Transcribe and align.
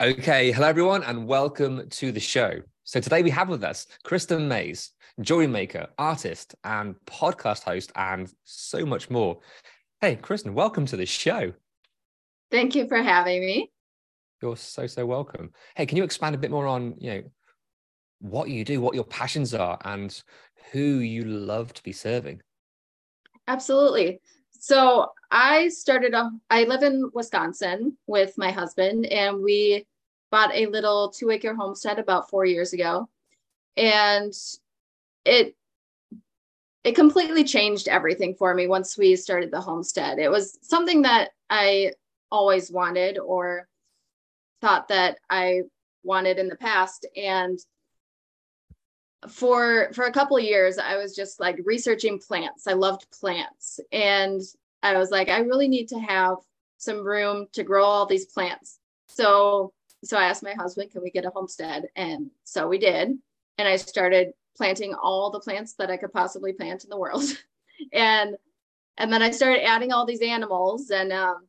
Okay, 0.00 0.50
hello 0.50 0.66
everyone, 0.66 1.04
and 1.04 1.28
welcome 1.28 1.88
to 1.88 2.10
the 2.10 2.18
show. 2.18 2.60
So 2.82 2.98
today 2.98 3.22
we 3.22 3.30
have 3.30 3.48
with 3.48 3.62
us 3.62 3.86
Kristen 4.02 4.48
Maes, 4.48 4.90
jewelry 5.20 5.46
maker, 5.46 5.86
artist, 5.96 6.56
and 6.64 6.96
podcast 7.06 7.62
host, 7.62 7.92
and 7.94 8.32
so 8.42 8.84
much 8.84 9.10
more. 9.10 9.38
Hey, 10.00 10.16
Kristen, 10.16 10.54
welcome 10.54 10.86
to 10.86 10.96
the 10.96 11.06
show. 11.06 11.52
Thank 12.50 12.74
you 12.74 12.88
for 12.88 13.00
having 13.00 13.42
me. 13.42 13.70
You're 14.40 14.56
so 14.56 14.88
so 14.88 15.06
welcome. 15.06 15.52
Hey, 15.76 15.86
can 15.86 15.96
you 15.96 16.04
expand 16.04 16.34
a 16.34 16.38
bit 16.38 16.50
more 16.50 16.66
on 16.66 16.96
you 16.98 17.10
know 17.10 17.22
what 18.18 18.48
you 18.48 18.64
do, 18.64 18.80
what 18.80 18.96
your 18.96 19.04
passions 19.04 19.54
are, 19.54 19.78
and 19.84 20.20
who 20.72 20.80
you 20.80 21.22
love 21.24 21.72
to 21.74 21.82
be 21.84 21.92
serving? 21.92 22.40
Absolutely. 23.46 24.20
So 24.62 25.08
I 25.28 25.70
started 25.70 26.14
off, 26.14 26.30
I 26.48 26.62
live 26.62 26.84
in 26.84 27.10
Wisconsin 27.14 27.98
with 28.06 28.38
my 28.38 28.52
husband, 28.52 29.06
and 29.06 29.42
we 29.42 29.88
bought 30.30 30.54
a 30.54 30.66
little 30.66 31.10
two 31.10 31.30
acre 31.30 31.52
homestead 31.52 31.98
about 31.98 32.30
four 32.30 32.44
years 32.44 32.72
ago. 32.72 33.08
And 33.76 34.32
it 35.24 35.56
it 36.84 36.94
completely 36.94 37.42
changed 37.42 37.88
everything 37.88 38.36
for 38.36 38.54
me 38.54 38.68
once 38.68 38.96
we 38.96 39.16
started 39.16 39.50
the 39.50 39.60
homestead. 39.60 40.20
It 40.20 40.30
was 40.30 40.56
something 40.62 41.02
that 41.02 41.30
I 41.50 41.94
always 42.30 42.70
wanted 42.70 43.18
or 43.18 43.66
thought 44.60 44.86
that 44.88 45.18
I 45.28 45.62
wanted 46.04 46.38
in 46.38 46.46
the 46.46 46.56
past. 46.56 47.04
And 47.16 47.58
for 49.28 49.90
for 49.92 50.04
a 50.04 50.12
couple 50.12 50.38
years 50.38 50.78
i 50.78 50.96
was 50.96 51.14
just 51.14 51.40
like 51.40 51.58
researching 51.64 52.18
plants. 52.18 52.66
I 52.66 52.72
loved 52.72 53.06
plants. 53.18 53.80
And 53.92 54.40
i 54.82 54.96
was 54.96 55.10
like 55.10 55.28
i 55.28 55.38
really 55.38 55.68
need 55.68 55.88
to 55.88 55.98
have 55.98 56.36
some 56.78 57.04
room 57.04 57.46
to 57.52 57.62
grow 57.62 57.84
all 57.84 58.06
these 58.06 58.26
plants. 58.26 58.78
So 59.08 59.72
so 60.04 60.16
i 60.16 60.24
asked 60.24 60.42
my 60.42 60.54
husband 60.54 60.90
can 60.90 61.02
we 61.02 61.10
get 61.10 61.24
a 61.24 61.30
homestead? 61.30 61.84
And 61.96 62.30
so 62.44 62.68
we 62.68 62.78
did. 62.78 63.16
And 63.58 63.68
i 63.68 63.76
started 63.76 64.32
planting 64.56 64.94
all 64.94 65.30
the 65.30 65.40
plants 65.40 65.74
that 65.74 65.90
i 65.90 65.96
could 65.96 66.12
possibly 66.12 66.52
plant 66.52 66.84
in 66.84 66.90
the 66.90 66.98
world. 66.98 67.24
And 67.92 68.36
and 68.96 69.12
then 69.12 69.22
i 69.22 69.30
started 69.32 69.66
adding 69.66 69.92
all 69.92 70.06
these 70.06 70.22
animals. 70.22 70.90
And 70.90 71.12
um, 71.12 71.48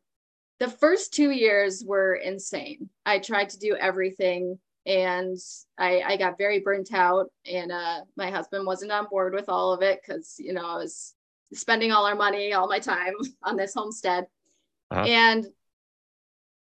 the 0.60 0.70
first 0.70 1.14
two 1.14 1.30
years 1.30 1.84
were 1.86 2.16
insane. 2.16 2.90
I 3.06 3.20
tried 3.20 3.50
to 3.50 3.60
do 3.60 3.76
everything 3.76 4.58
and 4.86 5.38
I, 5.78 6.02
I 6.02 6.18
got 6.18 6.38
very 6.38 6.60
burnt 6.60 6.94
out 6.94 7.28
and 7.50 7.72
uh, 7.72 8.02
my 8.18 8.30
husband 8.30 8.66
wasn't 8.66 8.92
on 8.92 9.08
board 9.10 9.34
with 9.34 9.48
all 9.48 9.74
of 9.74 9.82
it 9.82 10.02
because 10.06 10.36
you 10.40 10.54
know 10.54 10.66
i 10.66 10.76
was 10.76 11.14
spending 11.54 11.92
all 11.92 12.06
our 12.06 12.16
money 12.16 12.54
all 12.54 12.68
my 12.68 12.80
time 12.80 13.14
on 13.44 13.56
this 13.56 13.74
homestead. 13.74 14.28
Uh-huh. 14.92 15.06
and 15.06 15.48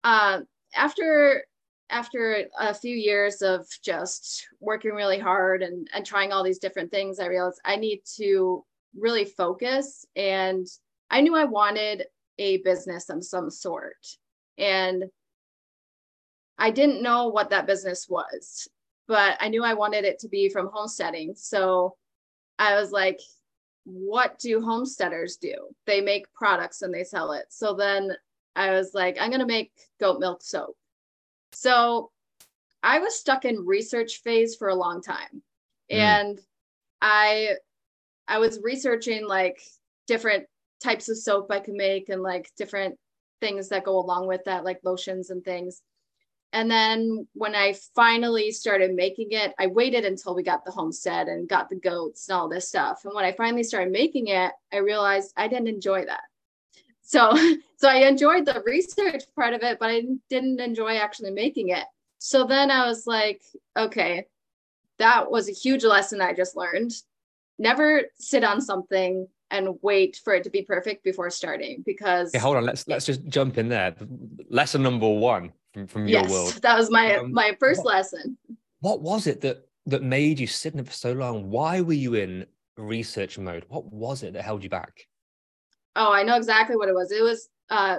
uh, 0.04 0.40
after 0.76 1.46
after 1.92 2.46
a 2.60 2.74
few 2.74 2.96
years 2.96 3.42
of 3.42 3.66
just 3.84 4.48
working 4.60 4.92
really 4.92 5.18
hard 5.18 5.64
and, 5.64 5.88
and 5.94 6.06
trying 6.06 6.32
all 6.32 6.44
these 6.44 6.60
different 6.60 6.92
things 6.92 7.20
i 7.20 7.28
realized 7.28 7.62
i 7.66 7.76
need 7.76 8.02
to 8.18 8.64
really 8.98 9.26
focus. 9.26 10.06
And 10.16 10.68
i 11.10 11.22
knew 11.22 11.36
i 11.36 11.46
wanted 11.46 12.06
a 12.38 12.58
business 12.58 13.10
of 13.10 13.24
some 13.24 13.50
sort. 13.50 14.06
And 14.58 15.06
I 16.60 16.72
didn't 16.72 17.02
know 17.02 17.30
what 17.30 17.50
that 17.50 17.66
business 17.66 18.08
was, 18.10 18.68
but 19.08 19.38
I 19.40 19.48
knew 19.48 19.64
I 19.64 19.74
wanted 19.74 20.04
it 20.04 20.20
to 20.20 20.28
be 20.28 20.50
from 20.50 20.70
homesteading. 20.72 21.34
So 21.36 21.96
I 22.60 22.76
was 22.76 22.92
like, 22.92 23.20
what 23.86 24.38
do 24.40 24.62
homesteaders 24.62 25.38
do? 25.38 25.56
They 25.88 26.02
make 26.02 26.32
products 26.34 26.82
and 26.82 26.94
they 26.94 27.04
sell 27.04 27.32
it. 27.32 27.46
So 27.50 27.74
then 27.74 28.12
I 28.56 28.72
was 28.72 28.94
like, 28.94 29.18
I'm 29.20 29.30
going 29.30 29.40
to 29.40 29.48
make 29.48 29.72
goat 30.00 30.20
milk 30.20 30.44
soap. 30.44 30.76
So 31.54 32.12
I 32.84 33.00
was 33.00 33.18
stuck 33.18 33.46
in 33.46 33.66
research 33.66 34.22
phase 34.24 34.56
for 34.56 34.68
a 34.68 34.76
long 34.76 35.02
time. 35.02 35.42
Mm. 35.92 35.96
And 35.96 36.40
I 37.02 37.56
I 38.28 38.38
was 38.38 38.60
researching 38.62 39.28
like 39.28 39.60
different 40.08 40.46
types 40.84 41.10
of 41.10 41.18
soap 41.18 41.48
I 41.50 41.60
could 41.60 41.74
make 41.74 42.10
and 42.10 42.22
like 42.22 42.52
different 42.58 42.96
things 43.42 43.70
that 43.70 43.86
go 43.86 43.98
along 43.98 44.28
with 44.28 44.44
that, 44.46 44.64
like 44.64 44.80
lotions 44.84 45.30
and 45.30 45.44
things. 45.44 45.82
And 46.52 46.70
then 46.70 47.28
when 47.34 47.54
I 47.54 47.76
finally 47.96 48.52
started 48.52 48.96
making 48.96 49.28
it, 49.32 49.54
I 49.60 49.68
waited 49.68 50.04
until 50.04 50.34
we 50.34 50.42
got 50.42 50.66
the 50.66 50.72
homestead 50.72 51.28
and 51.28 51.48
got 51.48 51.70
the 51.70 51.76
goats 51.76 52.28
and 52.28 52.36
all 52.36 52.50
this 52.50 52.68
stuff. 52.68 53.02
And 53.06 53.14
when 53.14 53.26
I 53.26 53.34
finally 53.34 53.64
started 53.64 53.92
making 53.92 54.28
it, 54.28 54.52
I 54.74 54.78
realized 54.78 55.34
I 55.38 55.48
didn't 55.48 55.68
enjoy 55.68 56.06
that. 56.06 56.22
So, 57.04 57.32
so 57.78 57.88
I 57.88 58.08
enjoyed 58.08 58.46
the 58.46 58.64
research 58.66 59.24
part 59.36 59.54
of 59.54 59.62
it, 59.62 59.78
but 59.80 59.92
I 59.92 60.04
didn't 60.30 60.60
enjoy 60.60 60.96
actually 60.96 61.32
making 61.32 61.70
it. 61.70 61.86
So 62.18 62.46
then 62.46 62.72
I 62.72 62.88
was 62.88 63.06
like, 63.06 63.44
okay, 63.78 64.26
that 64.98 65.32
was 65.32 65.50
a 65.50 65.54
huge 65.54 65.84
lesson 65.84 66.20
I 66.20 66.34
just 66.34 66.56
learned. 66.56 66.92
Never 67.60 68.04
sit 68.18 68.44
on 68.44 68.60
something 68.60 69.28
and 69.52 69.80
wait 69.82 70.20
for 70.24 70.34
it 70.34 70.44
to 70.44 70.50
be 70.50 70.62
perfect 70.62 71.04
before 71.04 71.30
starting 71.30 71.84
because 71.86 72.30
Okay, 72.30 72.40
hold 72.40 72.58
on. 72.58 72.66
Let's 72.66 72.88
let's 72.88 73.06
just 73.06 73.26
jump 73.28 73.58
in 73.58 73.70
there. 73.70 73.96
Lesson 74.50 74.84
number 74.84 75.10
one 75.10 75.54
from, 75.74 75.88
from 75.88 76.08
your 76.08 76.22
yes, 76.22 76.32
world. 76.32 76.54
that 76.62 76.78
was 76.78 76.90
my 76.90 77.16
Um, 77.16 77.32
my 77.32 77.56
first 77.60 77.84
what- 77.84 77.96
lesson. 77.96 78.38
What 78.82 79.02
was 79.02 79.28
it 79.28 79.42
that 79.42 79.68
that 79.88 80.04
made 80.04 80.40
you 80.40 80.48
sit 80.48 80.74
in 80.74 80.80
it 80.80 80.88
for 80.88 80.94
so 80.94 81.12
long? 81.14 81.50
Why 81.50 81.82
were 81.82 81.94
you 81.94 82.14
in 82.14 82.46
research 82.78 83.38
mode? 83.38 83.66
What 83.68 83.86
was 83.86 84.24
it 84.24 84.34
that 84.34 84.44
held 84.44 84.64
you 84.64 84.70
back? 84.70 85.08
Oh, 85.96 86.12
I 86.14 86.24
know 86.24 86.38
exactly 86.38 86.76
what 86.76 86.90
it 86.90 86.96
was. 86.96 87.12
It 87.12 87.24
was 87.24 87.50
uh 87.70 87.98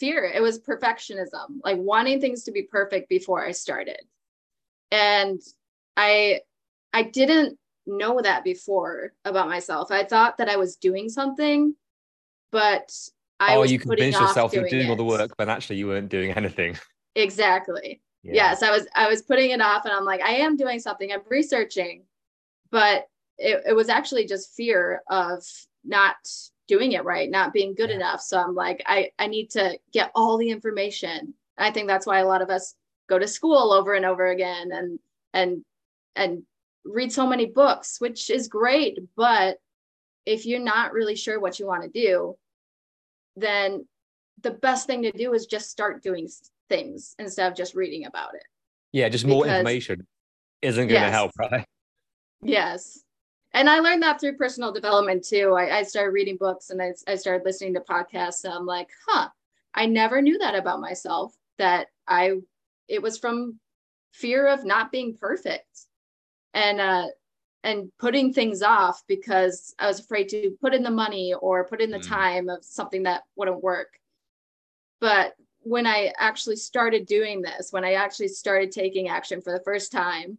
fear. 0.00 0.24
It 0.24 0.42
was 0.42 0.58
perfectionism, 0.58 1.60
like 1.62 1.78
wanting 1.78 2.20
things 2.20 2.44
to 2.44 2.52
be 2.52 2.62
perfect 2.62 3.08
before 3.08 3.44
I 3.44 3.52
started. 3.52 4.00
And 4.90 5.40
I 5.96 6.40
I 6.92 7.02
didn't 7.04 7.58
know 7.86 8.20
that 8.20 8.42
before 8.42 9.12
about 9.24 9.48
myself. 9.48 9.92
I 9.92 10.04
thought 10.04 10.38
that 10.38 10.48
I 10.48 10.56
was 10.56 10.76
doing 10.76 11.08
something, 11.08 11.76
but 12.50 12.92
I 13.38 13.56
oh, 13.56 13.60
was 13.60 13.72
you 13.72 13.78
convinced 13.78 14.18
yourself 14.18 14.52
you 14.52 14.62
were 14.62 14.68
doing 14.68 14.86
doing 14.86 14.90
all 14.90 14.96
the 14.96 15.04
work, 15.04 15.32
but 15.36 15.48
actually 15.48 15.76
you 15.76 15.86
weren't 15.86 16.08
doing 16.08 16.32
anything. 16.36 16.76
Exactly. 17.16 18.00
Yeah. 18.22 18.34
yes 18.34 18.62
i 18.64 18.70
was 18.72 18.86
i 18.96 19.08
was 19.08 19.22
putting 19.22 19.50
it 19.52 19.60
off 19.60 19.84
and 19.84 19.94
i'm 19.94 20.04
like 20.04 20.20
i 20.20 20.32
am 20.36 20.56
doing 20.56 20.80
something 20.80 21.12
i'm 21.12 21.20
researching 21.28 22.02
but 22.72 23.06
it, 23.38 23.62
it 23.68 23.72
was 23.72 23.88
actually 23.88 24.26
just 24.26 24.54
fear 24.56 25.02
of 25.08 25.44
not 25.84 26.16
doing 26.66 26.92
it 26.92 27.04
right 27.04 27.30
not 27.30 27.52
being 27.52 27.74
good 27.76 27.90
Yeah. 27.90 27.96
enough 27.96 28.20
so 28.20 28.38
i'm 28.40 28.54
like 28.56 28.82
i 28.86 29.10
i 29.20 29.28
need 29.28 29.50
to 29.50 29.78
get 29.92 30.10
all 30.16 30.38
the 30.38 30.50
information 30.50 31.34
i 31.56 31.70
think 31.70 31.86
that's 31.86 32.06
why 32.06 32.18
a 32.18 32.26
lot 32.26 32.42
of 32.42 32.50
us 32.50 32.74
go 33.08 33.16
to 33.16 33.28
school 33.28 33.72
over 33.72 33.94
and 33.94 34.04
over 34.04 34.26
again 34.26 34.72
and 34.72 34.98
and 35.32 35.64
and 36.16 36.42
read 36.84 37.12
so 37.12 37.28
many 37.28 37.46
books 37.46 38.00
which 38.00 38.28
is 38.28 38.48
great 38.48 38.98
but 39.16 39.58
if 40.24 40.46
you're 40.46 40.58
not 40.58 40.92
really 40.92 41.14
sure 41.14 41.38
what 41.38 41.60
you 41.60 41.66
want 41.66 41.84
to 41.84 41.88
do 41.90 42.36
then 43.36 43.86
the 44.42 44.50
best 44.50 44.88
thing 44.88 45.02
to 45.02 45.12
do 45.12 45.32
is 45.32 45.46
just 45.46 45.70
start 45.70 46.02
doing 46.02 46.26
things 46.68 47.14
instead 47.18 47.50
of 47.50 47.56
just 47.56 47.74
reading 47.74 48.06
about 48.06 48.34
it 48.34 48.44
Yeah, 48.92 49.08
just 49.08 49.26
more 49.26 49.44
Because- 49.44 49.58
information 49.58 50.06
isn't 50.62 50.88
going 50.88 51.00
to 51.00 51.06
Yes. 51.06 51.12
help, 51.12 51.32
right? 51.38 51.66
Yes. 52.42 53.02
And 53.52 53.70
I 53.70 53.80
learned 53.80 54.02
that 54.02 54.20
through 54.20 54.36
personal 54.36 54.72
development 54.72 55.24
too. 55.24 55.54
I, 55.54 55.78
I 55.78 55.82
started 55.82 56.12
reading 56.12 56.36
books 56.36 56.70
and 56.70 56.80
I, 56.82 56.92
I 57.06 57.16
started 57.16 57.44
listening 57.44 57.74
to 57.74 57.80
podcasts. 57.80 58.44
And 58.44 58.52
I'm 58.52 58.66
like, 58.66 58.90
huh, 59.06 59.28
I 59.74 59.86
never 59.86 60.20
knew 60.20 60.38
that 60.38 60.54
about 60.54 60.80
myself, 60.80 61.34
that 61.58 61.88
I, 62.06 62.40
it 62.88 63.02
was 63.02 63.18
from 63.18 63.58
fear 64.12 64.46
of 64.46 64.64
not 64.64 64.92
being 64.92 65.16
perfect 65.16 65.86
and, 66.54 66.80
uh, 66.80 67.06
and 67.64 67.90
putting 67.98 68.32
things 68.32 68.62
off 68.62 69.02
because 69.08 69.74
I 69.78 69.86
was 69.86 70.00
afraid 70.00 70.28
to 70.30 70.56
put 70.60 70.74
in 70.74 70.82
the 70.82 70.90
money 70.90 71.34
or 71.34 71.66
put 71.66 71.80
in 71.80 71.90
the 71.90 71.98
mm. 71.98 72.08
time 72.08 72.48
of 72.48 72.64
something 72.64 73.02
that 73.04 73.22
wouldn't 73.36 73.62
work. 73.62 73.98
But 75.00 75.34
when 75.66 75.84
I 75.84 76.12
actually 76.16 76.54
started 76.54 77.06
doing 77.06 77.42
this, 77.42 77.72
when 77.72 77.84
I 77.84 77.94
actually 77.94 78.28
started 78.28 78.70
taking 78.70 79.08
action 79.08 79.40
for 79.40 79.52
the 79.52 79.64
first 79.64 79.90
time, 79.90 80.38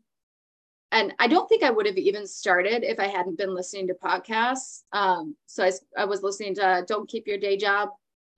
and 0.94 1.13
I 1.19 1.27
don't 1.27 1.50
think 1.50 1.63
I 1.63 1.69
would 1.69 1.85
have 1.85 1.97
even 1.97 2.25
started 2.25 2.85
if 2.85 2.97
I 2.97 3.07
hadn't 3.07 3.38
been 3.38 3.53
listening 3.53 3.88
to 3.88 3.94
podcasts. 3.94 4.83
Um, 4.94 5.35
so 5.45 5.65
I, 5.65 5.71
I 5.97 6.06
was 6.06 6.24
listening 6.24 6.56
to 6.56 6.85
Don't 6.88 7.09
Keep 7.09 7.27
Your 7.27 7.38
Day 7.38 7.57
Job, 7.57 7.89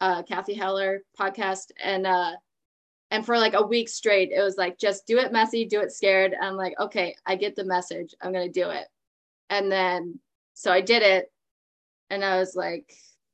uh, 0.01 0.23
Cathy 0.23 0.55
Heller 0.55 1.03
podcast, 1.17 1.65
and 1.79 2.07
uh, 2.07 2.31
and 3.11 3.23
for 3.23 3.37
like 3.37 3.53
a 3.53 3.61
week 3.61 3.87
straight, 3.87 4.31
it 4.31 4.41
was 4.41 4.57
like 4.57 4.79
just 4.79 5.05
do 5.05 5.19
it 5.19 5.31
messy, 5.31 5.65
do 5.65 5.81
it 5.81 5.91
scared. 5.91 6.33
I'm 6.41 6.55
like, 6.55 6.73
okay, 6.79 7.15
I 7.23 7.35
get 7.35 7.55
the 7.55 7.65
message. 7.65 8.15
I'm 8.19 8.33
gonna 8.33 8.49
do 8.49 8.71
it. 8.71 8.87
And 9.51 9.71
then 9.71 10.19
so 10.55 10.71
I 10.71 10.81
did 10.81 11.03
it, 11.03 11.31
and 12.09 12.25
I 12.25 12.39
was 12.39 12.55
like 12.55 12.91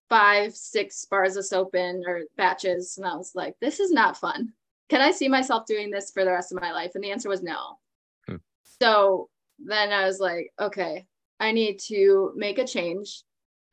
five, 0.09 0.55
six 0.55 1.05
bars 1.05 1.35
of 1.35 1.45
soap 1.45 1.75
in 1.75 2.03
or 2.07 2.21
batches, 2.37 2.97
and 2.97 3.05
I 3.05 3.15
was 3.15 3.33
like, 3.35 3.55
this 3.59 3.79
is 3.79 3.91
not 3.91 4.17
fun. 4.17 4.53
Can 4.89 5.01
I 5.01 5.11
see 5.11 5.27
myself 5.27 5.65
doing 5.65 5.89
this 5.89 6.11
for 6.11 6.23
the 6.23 6.31
rest 6.31 6.51
of 6.51 6.61
my 6.61 6.71
life? 6.71 6.91
And 6.95 7.03
the 7.03 7.11
answer 7.11 7.29
was 7.29 7.41
no. 7.41 7.79
Hmm. 8.27 8.35
So 8.81 9.29
then 9.57 9.91
I 9.91 10.05
was 10.05 10.19
like, 10.19 10.51
okay, 10.59 11.07
I 11.39 11.51
need 11.51 11.79
to 11.87 12.33
make 12.35 12.59
a 12.59 12.67
change. 12.67 13.23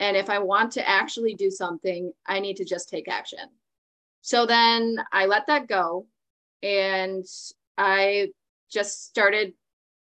And 0.01 0.17
if 0.17 0.31
I 0.31 0.39
want 0.39 0.73
to 0.73 0.89
actually 0.89 1.35
do 1.35 1.51
something, 1.51 2.13
I 2.27 2.41
need 2.41 2.57
to 2.57 2.65
just 2.65 2.89
take 2.89 3.09
action. 3.09 3.49
So 4.23 4.47
then 4.47 4.97
I 5.13 5.27
let 5.27 5.47
that 5.49 5.69
go 5.69 6.07
and 6.63 7.25
I 7.77 8.29
just 8.71 9.05
started 9.05 9.53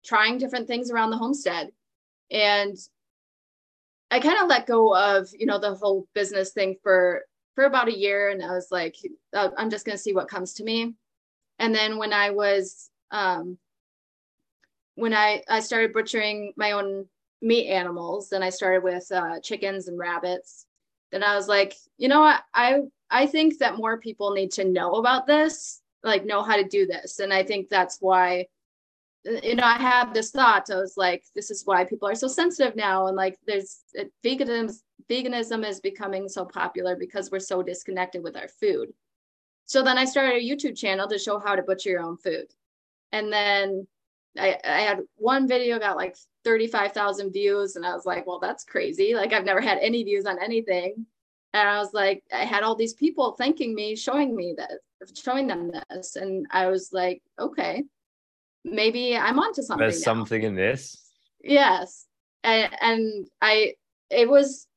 trying 0.06 0.38
different 0.38 0.68
things 0.68 0.92
around 0.92 1.10
the 1.10 1.18
homestead. 1.18 1.72
And 2.32 2.78
I 4.16 4.20
kind 4.20 4.42
of 4.42 4.48
let 4.48 4.66
go 4.66 4.96
of, 4.96 5.28
you 5.38 5.46
know, 5.46 5.60
the 5.60 5.76
whole 5.76 6.08
business 6.14 6.52
thing 6.52 6.78
for 6.82 7.24
for 7.54 7.66
about 7.66 7.90
a 7.90 7.98
year 7.98 8.30
and 8.30 8.42
I 8.42 8.52
was 8.52 8.70
like 8.72 8.96
uh, 9.34 9.50
I'm 9.58 9.70
just 9.70 9.86
going 9.86 9.98
to 9.98 10.02
see 10.02 10.14
what 10.14 10.30
comes 10.30 10.54
to 10.56 10.64
me. 10.64 10.94
And 11.60 11.76
then 11.76 11.98
when 11.98 12.14
I 12.14 12.30
was 12.30 12.90
um 13.12 13.58
when 14.96 15.14
I, 15.14 15.44
I 15.50 15.60
started 15.60 15.92
butchering 15.92 16.54
my 16.56 16.72
own 16.72 17.08
meat 17.42 17.68
animals, 17.68 18.30
then 18.30 18.42
I 18.42 18.50
started 18.50 18.84
with 18.84 19.12
uh, 19.12 19.42
chickens 19.42 19.90
and 19.90 20.00
rabbits. 20.00 20.66
Then 21.12 21.22
I 21.22 21.36
was 21.36 21.50
like, 21.50 21.76
you 21.98 22.08
know 22.08 22.22
what? 22.22 22.42
I 22.54 22.80
I 23.10 23.26
think 23.26 23.58
that 23.60 23.78
more 23.78 24.00
people 24.00 24.32
need 24.32 24.52
to 24.54 24.64
know 24.64 24.94
about 24.94 25.28
this, 25.28 25.82
like 26.04 26.26
know 26.26 26.42
how 26.42 26.56
to 26.56 26.64
do 26.64 26.88
this. 26.88 27.20
And 27.20 27.34
I 27.34 27.44
think 27.44 27.68
that's 27.68 27.98
why, 28.00 28.48
you 29.26 29.56
know, 29.56 29.64
I 29.64 29.78
had 29.78 30.14
this 30.14 30.32
thought. 30.32 30.70
I 30.70 30.76
was 30.76 30.96
like, 30.98 31.24
this 31.34 31.50
is 31.50 31.66
why 31.66 31.84
people 31.84 32.08
are 32.08 32.16
so 32.16 32.28
sensitive 32.28 32.76
now. 32.76 33.08
And 33.08 33.18
like, 33.18 33.38
there's 33.48 33.80
it, 33.94 34.12
veganism. 34.24 34.74
Veganism 35.10 35.68
is 35.68 35.80
becoming 35.80 36.28
so 36.28 36.46
popular 36.46 36.96
because 36.96 37.30
we're 37.30 37.40
so 37.40 37.62
disconnected 37.62 38.24
with 38.24 38.36
our 38.36 38.48
food. 38.48 38.94
So 39.66 39.84
then 39.84 39.98
I 39.98 40.06
started 40.06 40.36
a 40.36 40.46
YouTube 40.46 40.78
channel 40.78 41.08
to 41.08 41.20
show 41.20 41.40
how 41.40 41.56
to 41.56 41.64
butcher 41.64 41.90
your 41.90 42.02
own 42.02 42.18
food. 42.18 42.48
And 43.12 43.32
then 43.32 43.88
I, 44.38 44.58
I 44.64 44.82
had 44.82 45.02
one 45.16 45.48
video 45.48 45.80
got 45.80 45.98
like 45.98 46.16
35,000 46.44 47.32
views 47.32 47.76
and 47.76 47.86
I 47.86 47.94
was 47.94 48.06
like, 48.06 48.28
well, 48.28 48.40
that's 48.40 48.64
crazy. 48.64 49.16
Like 49.16 49.34
I've 49.34 49.46
never 49.46 49.62
had 49.62 49.80
any 49.80 50.04
views 50.04 50.26
on 50.26 50.42
anything. 50.42 51.06
And 51.54 51.70
I 51.70 51.80
was 51.80 51.94
like, 51.94 52.24
I 52.34 52.46
had 52.46 52.64
all 52.64 52.76
these 52.76 52.94
people 52.94 53.32
thanking 53.34 53.74
me, 53.74 53.96
showing 53.96 54.36
me 54.36 54.56
that, 54.58 54.72
showing 55.16 55.48
them 55.48 55.72
this. 55.90 56.16
And 56.16 56.46
I 56.52 56.68
was 56.68 56.92
like, 56.92 57.22
okay, 57.40 57.84
maybe 58.66 59.16
I'm 59.16 59.40
onto 59.40 59.62
something. 59.62 59.80
There's 59.86 60.02
now. 60.02 60.14
something 60.14 60.44
in 60.44 60.56
this. 60.56 60.98
Yes. 61.42 62.06
And, 62.44 62.70
and 62.82 63.28
I, 63.42 63.76
it 64.10 64.28
was, 64.28 64.68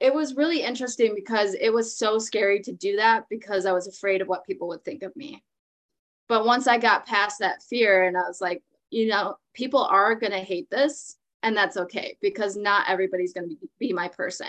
it 0.00 0.12
was 0.12 0.34
really 0.34 0.62
interesting 0.62 1.14
because 1.14 1.54
it 1.54 1.72
was 1.72 1.96
so 1.96 2.18
scary 2.18 2.60
to 2.60 2.72
do 2.72 2.96
that 2.96 3.24
because 3.28 3.66
I 3.66 3.72
was 3.72 3.86
afraid 3.86 4.20
of 4.20 4.28
what 4.28 4.44
people 4.44 4.68
would 4.68 4.84
think 4.84 5.02
of 5.02 5.14
me. 5.14 5.44
But 6.28 6.46
once 6.46 6.66
I 6.66 6.78
got 6.78 7.06
past 7.06 7.38
that 7.40 7.62
fear 7.62 8.04
and 8.04 8.16
I 8.16 8.22
was 8.22 8.40
like, 8.40 8.62
you 8.90 9.08
know, 9.08 9.36
people 9.52 9.84
are 9.84 10.14
going 10.14 10.32
to 10.32 10.38
hate 10.38 10.70
this 10.70 11.16
and 11.42 11.56
that's 11.56 11.76
okay 11.76 12.16
because 12.22 12.56
not 12.56 12.88
everybody's 12.88 13.34
going 13.34 13.50
to 13.50 13.56
be, 13.78 13.92
my 13.92 14.08
person. 14.08 14.46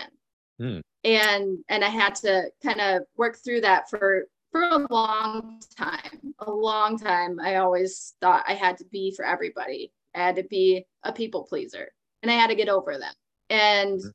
Hmm. 0.58 0.80
And 1.04 1.58
and 1.68 1.84
I 1.84 1.88
had 1.88 2.14
to 2.16 2.50
kind 2.62 2.80
of 2.80 3.02
work 3.16 3.36
through 3.36 3.60
that 3.60 3.90
for 3.90 4.26
for 4.56 4.62
a 4.62 4.86
long 4.90 5.60
time. 5.76 6.34
A 6.40 6.50
long 6.50 6.98
time 6.98 7.38
I 7.40 7.56
always 7.56 8.14
thought 8.20 8.44
I 8.48 8.54
had 8.54 8.78
to 8.78 8.84
be 8.86 9.12
for 9.14 9.24
everybody. 9.24 9.92
I 10.14 10.20
had 10.20 10.36
to 10.36 10.44
be 10.44 10.86
a 11.02 11.12
people 11.12 11.44
pleaser 11.44 11.92
and 12.22 12.30
I 12.30 12.34
had 12.34 12.48
to 12.48 12.56
get 12.56 12.68
over 12.68 12.96
that. 12.96 13.14
And 13.50 14.00
hmm. 14.00 14.08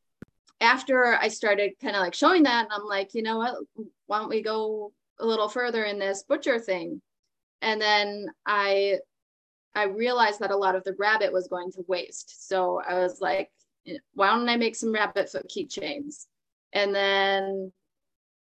after 0.60 1.16
I 1.16 1.28
started 1.28 1.74
kind 1.82 1.96
of 1.96 2.02
like 2.02 2.14
showing 2.14 2.44
that, 2.44 2.68
I'm 2.72 2.86
like, 2.86 3.14
you 3.14 3.22
know 3.22 3.38
what? 3.38 3.56
Why 4.08 4.20
don't 4.20 4.30
we 4.30 4.42
go 4.42 4.92
a 5.20 5.26
little 5.26 5.50
further 5.50 5.84
in 5.84 6.00
this 6.00 6.24
butcher 6.24 6.60
thing? 6.60 7.02
And 7.62 7.80
then 7.80 8.28
I 8.46 8.98
I 9.76 9.84
realized 9.84 10.40
that 10.40 10.52
a 10.52 10.58
lot 10.58 10.76
of 10.76 10.84
the 10.84 10.96
rabbit 11.00 11.32
was 11.32 11.48
going 11.48 11.72
to 11.74 11.86
waste. 11.88 12.50
So 12.50 12.82
I 12.86 12.96
was 12.96 13.22
like, 13.22 13.50
why 14.16 14.28
don't 14.28 14.50
I 14.50 14.58
make 14.58 14.76
some 14.76 14.92
rabbit 14.92 15.30
foot 15.30 15.50
keychains? 15.50 16.26
And 16.74 16.94
then 16.94 17.72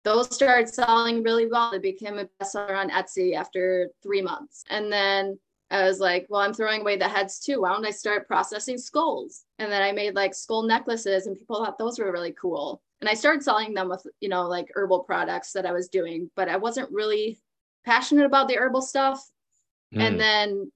those 0.06 0.32
started 0.32 0.72
selling 0.72 1.24
really 1.24 1.48
well. 1.48 1.72
They 1.72 1.78
became 1.78 2.18
a 2.18 2.28
bestseller 2.40 2.78
on 2.78 2.90
Etsy 2.90 3.34
after 3.34 3.90
three 4.04 4.22
months. 4.22 4.62
And 4.70 4.90
then 4.90 5.36
I 5.68 5.82
was 5.82 5.98
like, 5.98 6.26
well, 6.28 6.42
I'm 6.42 6.54
throwing 6.54 6.82
away 6.82 6.96
the 6.96 7.08
heads 7.08 7.40
too. 7.40 7.62
Why 7.62 7.70
don't 7.70 7.84
I 7.84 7.90
start 7.90 8.28
processing 8.28 8.78
skulls? 8.78 9.42
And 9.58 9.70
then 9.70 9.82
I 9.82 9.90
made 9.90 10.14
like 10.14 10.32
skull 10.32 10.62
necklaces, 10.62 11.26
and 11.26 11.36
people 11.36 11.56
thought 11.56 11.76
those 11.76 11.98
were 11.98 12.12
really 12.12 12.32
cool. 12.40 12.80
And 13.00 13.10
I 13.10 13.14
started 13.14 13.42
selling 13.42 13.74
them 13.74 13.88
with, 13.88 14.06
you 14.20 14.28
know, 14.28 14.46
like 14.46 14.70
herbal 14.76 15.00
products 15.00 15.52
that 15.54 15.66
I 15.66 15.72
was 15.72 15.88
doing, 15.88 16.30
but 16.36 16.48
I 16.48 16.56
wasn't 16.56 16.92
really 16.92 17.40
passionate 17.84 18.26
about 18.26 18.46
the 18.46 18.58
herbal 18.58 18.82
stuff. 18.82 19.28
Mm. 19.92 20.02
And 20.02 20.20
then 20.20 20.72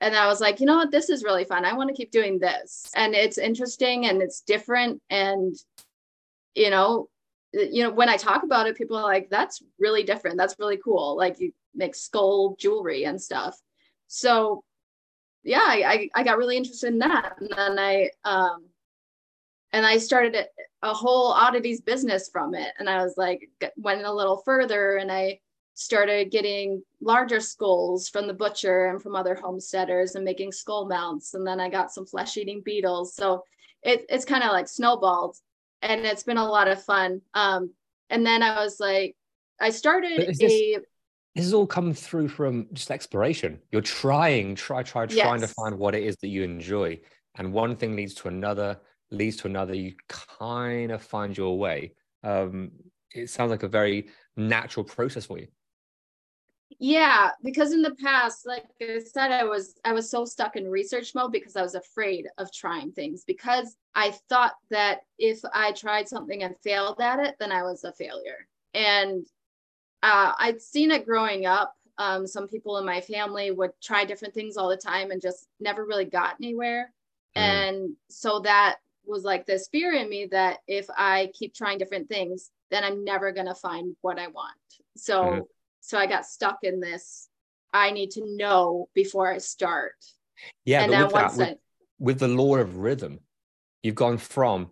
and 0.00 0.16
I 0.16 0.26
was 0.26 0.40
like, 0.40 0.58
you 0.58 0.66
know 0.66 0.76
what, 0.76 0.90
this 0.90 1.08
is 1.08 1.22
really 1.22 1.44
fun. 1.44 1.64
I 1.64 1.72
want 1.72 1.88
to 1.88 1.94
keep 1.94 2.10
doing 2.10 2.40
this. 2.40 2.90
And 2.96 3.14
it's 3.14 3.38
interesting 3.38 4.06
and 4.06 4.20
it's 4.20 4.40
different. 4.40 5.00
And, 5.08 5.54
you 6.56 6.70
know, 6.70 7.08
you 7.52 7.82
know, 7.82 7.90
when 7.90 8.08
I 8.08 8.16
talk 8.16 8.42
about 8.42 8.66
it, 8.66 8.76
people 8.76 8.96
are 8.96 9.02
like, 9.02 9.30
that's 9.30 9.62
really 9.78 10.02
different. 10.02 10.36
That's 10.36 10.58
really 10.58 10.78
cool. 10.82 11.16
Like 11.16 11.40
you 11.40 11.52
make 11.74 11.94
skull 11.94 12.56
jewelry 12.58 13.04
and 13.04 13.20
stuff. 13.20 13.58
So 14.08 14.62
yeah, 15.42 15.62
I, 15.62 16.10
I 16.14 16.22
got 16.22 16.38
really 16.38 16.56
interested 16.56 16.88
in 16.88 16.98
that. 16.98 17.36
And 17.40 17.50
then 17.56 17.78
I 17.78 18.10
um 18.24 18.64
and 19.72 19.86
I 19.86 19.98
started 19.98 20.36
a 20.82 20.94
whole 20.94 21.32
oddities 21.32 21.80
business 21.80 22.28
from 22.28 22.54
it. 22.54 22.72
And 22.78 22.88
I 22.88 23.02
was 23.02 23.14
like, 23.16 23.50
went 23.76 24.04
a 24.04 24.12
little 24.12 24.38
further 24.38 24.96
and 24.96 25.10
I 25.10 25.40
started 25.74 26.30
getting 26.30 26.82
larger 27.02 27.40
skulls 27.40 28.08
from 28.08 28.26
the 28.26 28.32
butcher 28.32 28.86
and 28.86 29.02
from 29.02 29.14
other 29.14 29.34
homesteaders 29.34 30.14
and 30.14 30.24
making 30.24 30.52
skull 30.52 30.88
mounts. 30.88 31.34
And 31.34 31.46
then 31.46 31.60
I 31.60 31.68
got 31.68 31.92
some 31.92 32.06
flesh 32.06 32.36
eating 32.36 32.62
beetles. 32.64 33.14
So 33.14 33.44
it, 33.82 34.06
it's 34.08 34.24
kind 34.24 34.42
of 34.42 34.52
like 34.52 34.68
snowballed 34.68 35.36
and 35.82 36.04
it's 36.04 36.22
been 36.22 36.38
a 36.38 36.46
lot 36.46 36.68
of 36.68 36.82
fun. 36.82 37.20
Um, 37.34 37.72
and 38.10 38.24
then 38.24 38.42
I 38.42 38.62
was 38.62 38.78
like, 38.80 39.16
I 39.60 39.70
started 39.70 40.28
this, 40.28 40.40
a. 40.42 40.78
This 41.34 41.44
has 41.44 41.54
all 41.54 41.66
come 41.66 41.92
through 41.92 42.28
from 42.28 42.66
just 42.72 42.90
exploration. 42.90 43.60
You're 43.70 43.82
trying, 43.82 44.54
try, 44.54 44.82
try, 44.82 45.06
trying 45.06 45.40
to 45.40 45.48
find 45.48 45.78
what 45.78 45.94
it 45.94 46.02
is 46.02 46.16
that 46.22 46.28
you 46.28 46.42
enjoy. 46.42 47.00
And 47.36 47.52
one 47.52 47.76
thing 47.76 47.94
leads 47.94 48.14
to 48.14 48.28
another, 48.28 48.78
leads 49.10 49.36
to 49.38 49.48
another. 49.48 49.74
You 49.74 49.94
kind 50.08 50.92
of 50.92 51.02
find 51.02 51.36
your 51.36 51.58
way. 51.58 51.92
Um, 52.24 52.70
it 53.14 53.30
sounds 53.30 53.50
like 53.50 53.62
a 53.62 53.68
very 53.68 54.08
natural 54.36 54.84
process 54.84 55.26
for 55.26 55.38
you 55.38 55.48
yeah 56.78 57.30
because 57.42 57.72
in 57.72 57.80
the 57.80 57.94
past 57.94 58.46
like 58.46 58.64
i 58.82 58.98
said 58.98 59.30
i 59.30 59.44
was 59.44 59.74
i 59.84 59.92
was 59.92 60.10
so 60.10 60.24
stuck 60.24 60.56
in 60.56 60.68
research 60.68 61.14
mode 61.14 61.32
because 61.32 61.56
i 61.56 61.62
was 61.62 61.74
afraid 61.74 62.26
of 62.38 62.52
trying 62.52 62.92
things 62.92 63.24
because 63.26 63.76
i 63.94 64.10
thought 64.28 64.54
that 64.70 65.00
if 65.18 65.40
i 65.54 65.72
tried 65.72 66.08
something 66.08 66.42
and 66.42 66.56
failed 66.62 67.00
at 67.00 67.20
it 67.20 67.36
then 67.38 67.52
i 67.52 67.62
was 67.62 67.84
a 67.84 67.92
failure. 67.92 68.46
And 68.74 69.24
uh, 70.02 70.32
i'd 70.40 70.60
seen 70.60 70.90
it 70.90 71.06
growing 71.06 71.46
up. 71.46 71.74
Um, 71.98 72.26
some 72.26 72.46
people 72.46 72.76
in 72.76 72.84
my 72.84 73.00
family 73.00 73.50
would 73.50 73.70
try 73.82 74.04
different 74.04 74.34
things 74.34 74.58
all 74.58 74.68
the 74.68 74.76
time 74.76 75.10
and 75.10 75.22
just 75.22 75.48
never 75.60 75.86
really 75.86 76.04
got 76.04 76.34
anywhere. 76.42 76.92
Mm. 77.36 77.40
and 77.40 77.96
so 78.10 78.40
that 78.40 78.76
was 79.06 79.22
like 79.24 79.46
this 79.46 79.68
fear 79.68 79.92
in 79.92 80.08
me 80.08 80.26
that 80.32 80.58
if 80.66 80.86
i 80.96 81.30
keep 81.32 81.54
trying 81.54 81.78
different 81.78 82.08
things 82.08 82.50
then 82.70 82.82
i'm 82.82 83.04
never 83.04 83.30
going 83.30 83.46
to 83.46 83.54
find 83.54 83.96
what 84.02 84.18
i 84.18 84.26
want. 84.26 84.56
So 84.96 85.22
mm 85.22 85.46
so 85.86 85.96
I 85.96 86.06
got 86.06 86.26
stuck 86.26 86.58
in 86.64 86.80
this. 86.80 87.28
I 87.72 87.92
need 87.92 88.10
to 88.12 88.36
know 88.36 88.88
before 88.92 89.32
I 89.32 89.38
start. 89.38 89.94
Yeah, 90.64 90.82
and 90.82 90.92
then 90.92 91.04
with 91.04 91.12
that, 91.12 91.36
with, 91.36 91.48
I, 91.48 91.56
with 92.00 92.18
the 92.18 92.28
law 92.28 92.56
of 92.56 92.76
rhythm, 92.78 93.20
you've 93.84 93.94
gone 93.94 94.18
from 94.18 94.70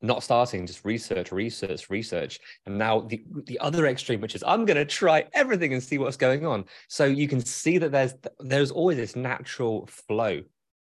not 0.00 0.22
starting, 0.22 0.66
just 0.66 0.84
research, 0.84 1.32
research, 1.32 1.90
research. 1.90 2.40
And 2.64 2.78
now 2.78 3.00
the, 3.00 3.22
the 3.44 3.58
other 3.58 3.86
extreme, 3.86 4.22
which 4.22 4.34
is 4.34 4.42
I'm 4.46 4.64
going 4.64 4.78
to 4.78 4.86
try 4.86 5.26
everything 5.34 5.74
and 5.74 5.82
see 5.82 5.98
what's 5.98 6.16
going 6.16 6.46
on. 6.46 6.64
So 6.88 7.04
you 7.04 7.28
can 7.28 7.44
see 7.44 7.76
that 7.78 7.92
there's 7.92 8.14
there's 8.40 8.70
always 8.70 8.96
this 8.96 9.16
natural 9.16 9.86
flow 9.86 10.42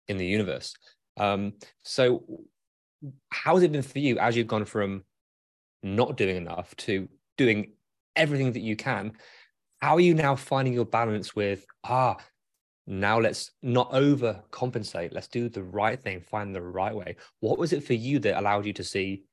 in 0.10 0.18
the 0.18 0.26
universe. 0.26 0.76
Um, 1.16 1.54
so 1.84 2.24
how 3.30 3.56
has 3.56 3.64
it 3.64 3.72
been 3.72 3.82
for 3.82 4.00
you 4.00 4.20
as 4.20 4.36
you've 4.36 4.48
gone 4.48 4.66
from 4.66 5.06
not 5.84 6.18
doing 6.18 6.36
enough 6.36 6.76
to 6.78 7.08
doing 7.38 7.72
everything 8.18 8.52
that 8.52 8.60
you 8.60 8.76
can? 8.76 9.14
How 9.82 9.96
are 9.96 10.02
you 10.02 10.14
now 10.14 10.36
finding 10.36 10.74
your 10.74 10.86
balance 10.86 11.36
with, 11.36 11.66
ah, 11.84 12.18
now 12.86 13.20
let's 13.20 13.52
not 13.62 13.92
overcompensate. 13.92 15.14
Let's 15.14 15.28
do 15.28 15.48
the 15.48 15.64
right 15.64 16.02
thing, 16.02 16.22
find 16.22 16.54
the 16.54 16.62
right 16.62 16.94
way. 16.94 17.16
What 17.40 17.58
was 17.58 17.72
it 17.72 17.84
for 17.84 17.94
you 17.94 18.20
that 18.20 18.38
allowed 18.38 18.66
you 18.66 18.74
to 18.74 18.84
see, 18.84 19.24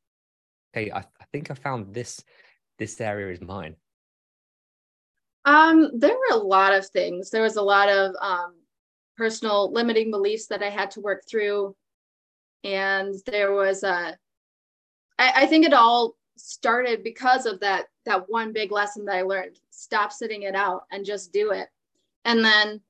hey, 0.73 0.91
I, 0.91 0.99
I 0.99 1.25
think 1.33 1.51
I 1.51 1.55
found 1.55 1.93
this, 1.93 2.23
this 2.79 3.01
area 3.01 3.33
is 3.33 3.41
mine? 3.41 3.77
Um, 5.45 5.91
there 5.95 6.15
were 6.15 6.37
a 6.37 6.43
lot 6.43 6.75
of 6.75 6.87
things. 6.89 7.31
There 7.31 7.43
was 7.43 7.57
a 7.57 7.63
lot 7.63 7.89
of 7.89 8.15
um, 8.21 8.55
personal 9.17 9.73
limiting 9.73 10.11
beliefs 10.11 10.47
that 10.49 10.63
I 10.63 10.71
had 10.71 10.91
to 10.93 11.01
work 11.01 11.23
through. 11.29 11.75
And 12.63 13.15
there 13.27 13.53
was 13.53 13.83
a, 13.83 14.17
I, 15.19 15.33
I 15.35 15.47
think 15.47 15.65
it 15.65 15.73
all 15.73 16.17
started 16.37 17.03
because 17.03 17.47
of 17.47 17.61
that 17.61 17.87
that 18.07 18.29
one 18.29 18.53
big 18.53 18.73
lesson 18.73 19.05
that 19.05 19.17
I 19.17 19.23
learned. 19.23 19.61
Stop 19.71 20.13
sitting 20.13 20.43
it 20.43 20.55
out 20.55 20.85
and 20.91 21.05
just 21.05 21.33
do 21.33 21.51
it. 21.51 21.69
And 22.25 22.45
then 22.45 22.81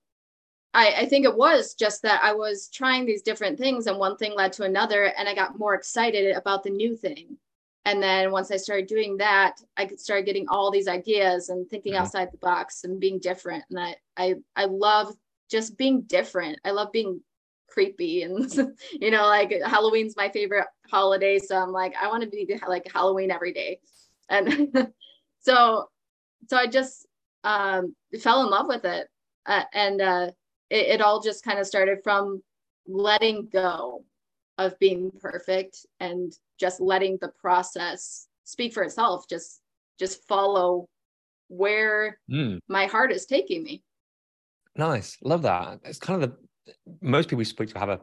I, 0.73 0.93
I 0.99 1.07
think 1.07 1.25
it 1.25 1.37
was 1.37 1.75
just 1.75 2.03
that 2.03 2.23
I 2.23 2.33
was 2.33 2.69
trying 2.69 3.07
these 3.07 3.23
different 3.23 3.59
things 3.59 3.87
and 3.87 3.99
one 3.99 4.17
thing 4.17 4.35
led 4.35 4.53
to 4.55 4.65
another 4.65 5.05
and 5.05 5.29
I 5.29 5.35
got 5.35 5.59
more 5.59 5.75
excited 5.75 6.37
about 6.37 6.63
the 6.63 6.71
new 6.71 6.97
thing. 6.97 7.37
And 7.85 8.03
then 8.03 8.33
once 8.33 8.51
I 8.51 8.57
started 8.57 8.89
doing 8.89 9.17
that, 9.19 9.61
I 9.77 9.87
could 9.87 10.01
start 10.01 10.27
getting 10.27 10.49
all 10.49 10.71
these 10.71 10.89
ideas 10.89 11.51
and 11.51 11.69
thinking 11.69 11.93
mm-hmm. 11.93 12.03
outside 12.03 12.31
the 12.33 12.39
box 12.39 12.85
and 12.85 13.01
being 13.01 13.21
different. 13.21 13.65
And 13.71 13.79
I, 13.79 13.97
I, 14.17 14.35
I 14.57 14.65
love 14.65 15.15
just 15.49 15.79
being 15.79 16.03
different. 16.03 16.59
I 16.65 16.73
love 16.73 16.91
being 16.93 17.21
creepy 17.69 18.23
and 18.23 18.53
you 18.93 19.11
know 19.11 19.27
like 19.27 19.53
halloween's 19.65 20.17
my 20.17 20.29
favorite 20.29 20.67
holiday 20.89 21.39
so 21.39 21.57
i'm 21.57 21.73
like 21.73 21.95
i 22.01 22.09
want 22.09 22.23
to 22.23 22.29
be 22.29 22.59
like 22.67 22.91
halloween 22.91 23.31
every 23.31 23.53
day 23.53 23.81
and 24.29 24.73
so 25.47 25.88
so 26.49 26.57
i 26.57 26.67
just 26.67 27.07
um 27.45 27.95
fell 28.21 28.43
in 28.43 28.50
love 28.50 28.67
with 28.67 28.85
it. 28.85 29.09
Uh, 29.47 29.62
and 29.73 30.00
uh 30.00 30.31
it, 30.71 30.87
it 30.95 31.00
all 31.00 31.21
just 31.23 31.45
kind 31.45 31.59
of 31.59 31.67
started 31.67 31.99
from 32.03 32.43
letting 32.88 33.49
go 33.53 34.05
of 34.59 34.79
being 34.79 35.12
perfect 35.21 35.87
and 36.00 36.33
just 36.59 36.81
letting 36.81 37.19
the 37.21 37.29
process 37.41 38.26
speak 38.45 38.73
for 38.73 38.83
itself. 38.83 39.29
Just 39.29 39.61
just 39.99 40.26
follow 40.26 40.88
where 41.49 42.19
mm. 42.31 42.59
my 42.69 42.87
heart 42.87 43.12
is 43.12 43.26
taking 43.26 43.62
me. 43.62 43.83
Nice. 44.75 45.17
Love 45.23 45.43
that. 45.43 45.79
It's 45.85 46.00
kind 46.00 46.23
of 46.23 46.31
the 46.31 46.75
most 47.00 47.29
people 47.29 47.38
we 47.38 47.45
speak 47.45 47.69
to 47.73 47.79
have 47.79 47.88
a, 47.88 48.00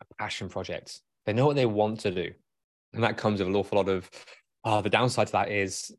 a 0.00 0.14
passion 0.18 0.48
project 0.48 1.00
they 1.26 1.34
know 1.34 1.46
what 1.46 1.56
they 1.56 1.66
want 1.66 2.00
to 2.00 2.10
do. 2.10 2.32
And 2.94 3.04
that 3.04 3.18
comes 3.18 3.38
with 3.38 3.48
an 3.48 3.56
awful 3.56 3.76
lot 3.76 3.88
of 3.90 4.08
oh 4.64 4.80
the 4.80 4.88
downside 4.88 5.26
to 5.26 5.32
that 5.32 5.50
is 5.50 5.94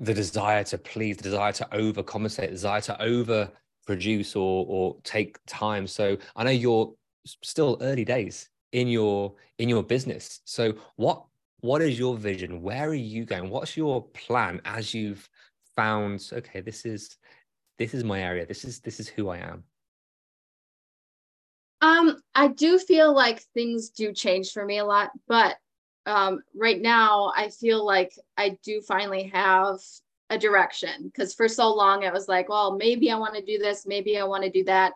the 0.00 0.14
desire 0.14 0.64
to 0.64 0.78
please 0.78 1.18
the 1.18 1.22
desire 1.22 1.52
to 1.52 1.68
overcompensate 1.72 2.46
the 2.46 2.48
desire 2.48 2.80
to 2.80 3.02
over 3.02 3.50
produce 3.86 4.34
or 4.34 4.64
or 4.68 4.96
take 5.04 5.38
time. 5.46 5.86
So 5.86 6.16
i 6.34 6.44
know 6.44 6.50
you're 6.50 6.92
still 7.42 7.76
early 7.82 8.04
days 8.04 8.48
in 8.72 8.88
your 8.88 9.34
in 9.58 9.68
your 9.68 9.82
business. 9.82 10.40
So 10.44 10.74
what 10.96 11.24
what 11.60 11.82
is 11.82 11.98
your 11.98 12.16
vision? 12.16 12.62
Where 12.62 12.88
are 12.88 12.94
you 12.94 13.26
going? 13.26 13.50
What's 13.50 13.76
your 13.76 14.06
plan 14.08 14.62
as 14.64 14.94
you've 14.94 15.28
found 15.76 16.28
okay 16.32 16.60
this 16.60 16.84
is 16.84 17.16
this 17.78 17.94
is 17.94 18.02
my 18.04 18.22
area. 18.22 18.46
This 18.46 18.64
is 18.64 18.80
this 18.80 19.00
is 19.00 19.08
who 19.08 19.28
i 19.28 19.38
am? 19.38 19.64
Um 21.82 22.16
i 22.34 22.48
do 22.48 22.78
feel 22.78 23.14
like 23.14 23.42
things 23.54 23.90
do 23.90 24.12
change 24.12 24.52
for 24.52 24.64
me 24.64 24.78
a 24.78 24.84
lot 24.84 25.10
but 25.28 25.56
um 26.06 26.40
right 26.54 26.80
now 26.80 27.32
i 27.36 27.48
feel 27.48 27.84
like 27.84 28.12
i 28.36 28.56
do 28.62 28.80
finally 28.80 29.30
have 29.32 29.78
a 30.30 30.38
direction 30.38 31.10
because 31.12 31.34
for 31.34 31.48
so 31.48 31.74
long 31.74 32.04
it 32.04 32.12
was 32.12 32.28
like, 32.28 32.48
well, 32.48 32.76
maybe 32.76 33.10
I 33.10 33.18
want 33.18 33.34
to 33.34 33.42
do 33.44 33.58
this, 33.58 33.84
maybe 33.84 34.16
I 34.16 34.24
want 34.24 34.44
to 34.44 34.50
do 34.50 34.64
that. 34.64 34.92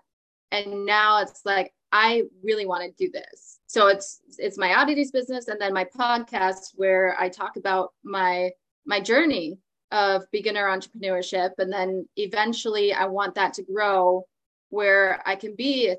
And 0.52 0.86
now 0.86 1.20
it's 1.20 1.44
like, 1.44 1.72
I 1.90 2.22
really 2.42 2.66
want 2.66 2.84
to 2.84 3.06
do 3.06 3.10
this. 3.12 3.58
So 3.66 3.88
it's 3.88 4.20
it's 4.38 4.56
my 4.56 4.74
oddities 4.74 5.10
business 5.10 5.48
and 5.48 5.60
then 5.60 5.74
my 5.74 5.84
podcast 5.84 6.70
where 6.76 7.16
I 7.18 7.28
talk 7.28 7.56
about 7.56 7.92
my 8.04 8.50
my 8.86 9.00
journey 9.00 9.58
of 9.90 10.22
beginner 10.30 10.66
entrepreneurship. 10.66 11.50
And 11.58 11.72
then 11.72 12.08
eventually 12.16 12.92
I 12.92 13.06
want 13.06 13.34
that 13.34 13.54
to 13.54 13.62
grow 13.62 14.24
where 14.70 15.20
I 15.26 15.34
can 15.34 15.56
be 15.56 15.94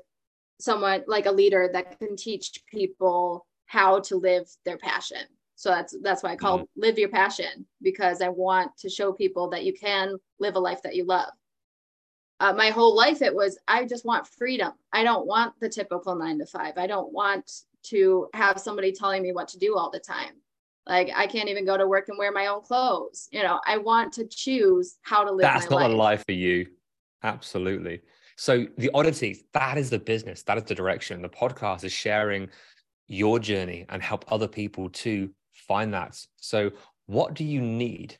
someone 0.58 1.04
like 1.06 1.26
a 1.26 1.32
leader 1.32 1.68
that 1.72 1.98
can 1.98 2.16
teach 2.16 2.62
people 2.70 3.46
how 3.66 4.00
to 4.00 4.16
live 4.16 4.48
their 4.64 4.78
passion 4.78 5.26
so 5.56 5.70
that's 5.70 5.96
that's 6.02 6.22
why 6.22 6.32
I 6.32 6.36
call 6.36 6.58
mm-hmm. 6.58 6.80
live 6.80 6.98
your 6.98 7.08
passion 7.08 7.66
because 7.82 8.20
I 8.20 8.28
want 8.28 8.76
to 8.78 8.90
show 8.90 9.12
people 9.12 9.48
that 9.50 9.64
you 9.64 9.72
can 9.72 10.16
live 10.38 10.54
a 10.54 10.60
life 10.60 10.82
that 10.82 10.94
you 10.94 11.04
love. 11.04 11.30
Uh, 12.38 12.52
my 12.52 12.68
whole 12.68 12.94
life 12.94 13.22
it 13.22 13.34
was 13.34 13.58
I 13.66 13.86
just 13.86 14.04
want 14.04 14.28
freedom. 14.28 14.72
I 14.92 15.02
don't 15.02 15.26
want 15.26 15.54
the 15.58 15.70
typical 15.70 16.14
nine 16.14 16.38
to 16.38 16.46
five. 16.46 16.74
I 16.76 16.86
don't 16.86 17.10
want 17.10 17.50
to 17.84 18.28
have 18.34 18.60
somebody 18.60 18.92
telling 18.92 19.22
me 19.22 19.32
what 19.32 19.48
to 19.48 19.58
do 19.58 19.76
all 19.76 19.90
the 19.90 19.98
time. 19.98 20.34
Like 20.86 21.10
I 21.16 21.26
can't 21.26 21.48
even 21.48 21.64
go 21.64 21.78
to 21.78 21.88
work 21.88 22.10
and 22.10 22.18
wear 22.18 22.32
my 22.32 22.48
own 22.48 22.60
clothes. 22.60 23.26
You 23.32 23.42
know, 23.42 23.58
I 23.66 23.78
want 23.78 24.12
to 24.14 24.26
choose 24.26 24.98
how 25.00 25.24
to 25.24 25.30
live. 25.30 25.40
That's 25.40 25.70
not 25.70 25.80
life. 25.80 25.90
a 25.90 25.94
life 25.94 26.24
for 26.26 26.32
you. 26.32 26.66
Absolutely. 27.22 28.02
So 28.36 28.66
the 28.76 28.90
oddities, 28.92 29.44
that 29.54 29.78
is 29.78 29.88
the 29.88 29.98
business, 29.98 30.42
that 30.42 30.58
is 30.58 30.64
the 30.64 30.74
direction. 30.74 31.22
The 31.22 31.30
podcast 31.30 31.82
is 31.84 31.92
sharing 31.92 32.50
your 33.08 33.38
journey 33.38 33.84
and 33.88 34.02
help 34.02 34.24
other 34.28 34.48
people 34.48 34.88
to 34.90 35.30
find 35.52 35.92
that. 35.94 36.20
So, 36.36 36.70
what 37.06 37.34
do 37.34 37.44
you 37.44 37.60
need 37.60 38.16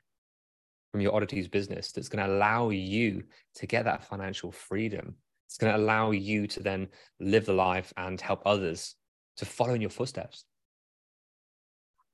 from 0.93 1.01
your 1.01 1.15
oddities 1.15 1.49
business 1.49 1.93
that's 1.93 2.09
going 2.09 2.25
to 2.25 2.33
allow 2.33 2.71
you 2.71 3.25
to 3.57 3.67
get 3.67 3.85
that 3.85 4.05
financial 4.05 4.53
freedom? 4.53 5.17
It's 5.47 5.59
going 5.59 5.73
to 5.73 5.79
allow 5.79 6.11
you 6.11 6.47
to 6.49 6.61
then 6.61 6.89
live 7.21 7.47
the 7.47 7.53
life 7.53 7.93
and 7.97 8.21
help 8.21 8.43
others 8.47 8.95
to 9.37 9.45
follow 9.45 9.75
in 9.75 9.81
your 9.81 9.91
footsteps. 9.91 10.45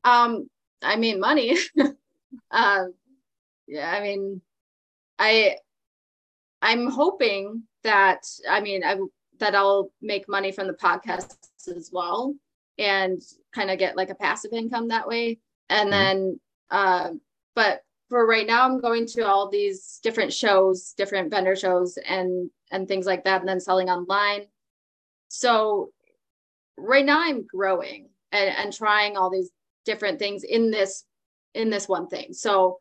Um, 0.04 0.48
I 0.82 0.96
mean, 0.96 1.20
money. 1.20 1.56
um, 2.50 2.94
yeah, 3.66 3.90
I 3.90 4.00
mean, 4.00 4.40
I, 5.18 5.56
I'm 6.60 6.88
hoping 6.88 7.64
that 7.84 8.26
I 8.48 8.60
mean, 8.60 8.84
I 8.84 8.96
that 9.38 9.54
I'll 9.54 9.90
make 10.00 10.28
money 10.28 10.52
from 10.52 10.68
the 10.68 10.74
podcast 10.74 11.36
as 11.66 11.90
well 11.92 12.34
and 12.78 13.20
kind 13.54 13.70
of 13.70 13.78
get 13.78 13.96
like 13.96 14.10
a 14.10 14.14
passive 14.14 14.52
income 14.52 14.88
that 14.88 15.08
way. 15.08 15.38
And 15.68 15.90
mm-hmm. 15.90 15.90
then, 15.90 16.40
uh, 16.70 17.10
but 17.54 17.82
for 18.08 18.26
right 18.26 18.46
now, 18.46 18.64
I'm 18.64 18.80
going 18.80 19.06
to 19.06 19.26
all 19.26 19.48
these 19.48 19.98
different 20.02 20.32
shows, 20.32 20.94
different 20.96 21.30
vendor 21.30 21.56
shows, 21.56 21.98
and 22.06 22.50
and 22.70 22.86
things 22.86 23.06
like 23.06 23.24
that, 23.24 23.40
and 23.40 23.48
then 23.48 23.60
selling 23.60 23.88
online. 23.88 24.46
So 25.28 25.92
right 26.76 27.04
now, 27.04 27.20
I'm 27.20 27.46
growing 27.46 28.08
and, 28.30 28.54
and 28.56 28.72
trying 28.72 29.16
all 29.16 29.30
these 29.30 29.50
different 29.84 30.18
things 30.18 30.44
in 30.44 30.70
this 30.70 31.04
in 31.54 31.70
this 31.70 31.88
one 31.88 32.06
thing. 32.08 32.32
So 32.32 32.80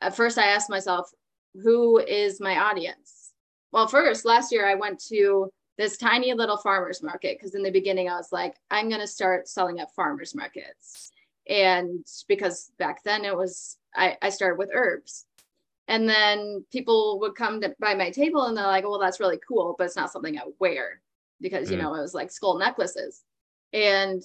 at 0.00 0.16
first, 0.16 0.38
I 0.38 0.46
asked 0.46 0.70
myself, 0.70 1.10
who 1.54 1.98
is 1.98 2.40
my 2.40 2.58
audience? 2.58 3.32
Well, 3.72 3.86
first 3.86 4.24
last 4.24 4.52
year 4.52 4.68
I 4.68 4.74
went 4.74 5.02
to 5.08 5.50
this 5.80 5.96
tiny 5.96 6.34
little 6.34 6.58
farmers 6.58 7.02
market 7.02 7.38
because 7.38 7.54
in 7.54 7.62
the 7.62 7.70
beginning 7.70 8.06
I 8.06 8.16
was 8.16 8.32
like, 8.32 8.56
I'm 8.70 8.90
going 8.90 9.00
to 9.00 9.06
start 9.06 9.48
selling 9.48 9.80
at 9.80 9.94
farmers 9.94 10.34
markets. 10.34 11.10
And 11.48 12.04
because 12.28 12.70
back 12.78 13.02
then 13.02 13.24
it 13.24 13.34
was, 13.34 13.78
I, 13.96 14.18
I 14.20 14.28
started 14.28 14.58
with 14.58 14.70
herbs. 14.74 15.24
And 15.88 16.06
then 16.06 16.66
people 16.70 17.18
would 17.20 17.34
come 17.34 17.62
to, 17.62 17.74
by 17.80 17.94
my 17.94 18.10
table 18.10 18.44
and 18.44 18.56
they're 18.56 18.66
like, 18.66 18.84
well, 18.84 18.98
that's 18.98 19.20
really 19.20 19.40
cool, 19.48 19.74
but 19.78 19.84
it's 19.84 19.96
not 19.96 20.12
something 20.12 20.38
I 20.38 20.42
wear 20.58 21.00
because, 21.40 21.70
you 21.70 21.78
mm. 21.78 21.80
know, 21.80 21.94
it 21.94 22.02
was 22.02 22.14
like 22.14 22.30
skull 22.30 22.58
necklaces. 22.58 23.24
And 23.72 24.22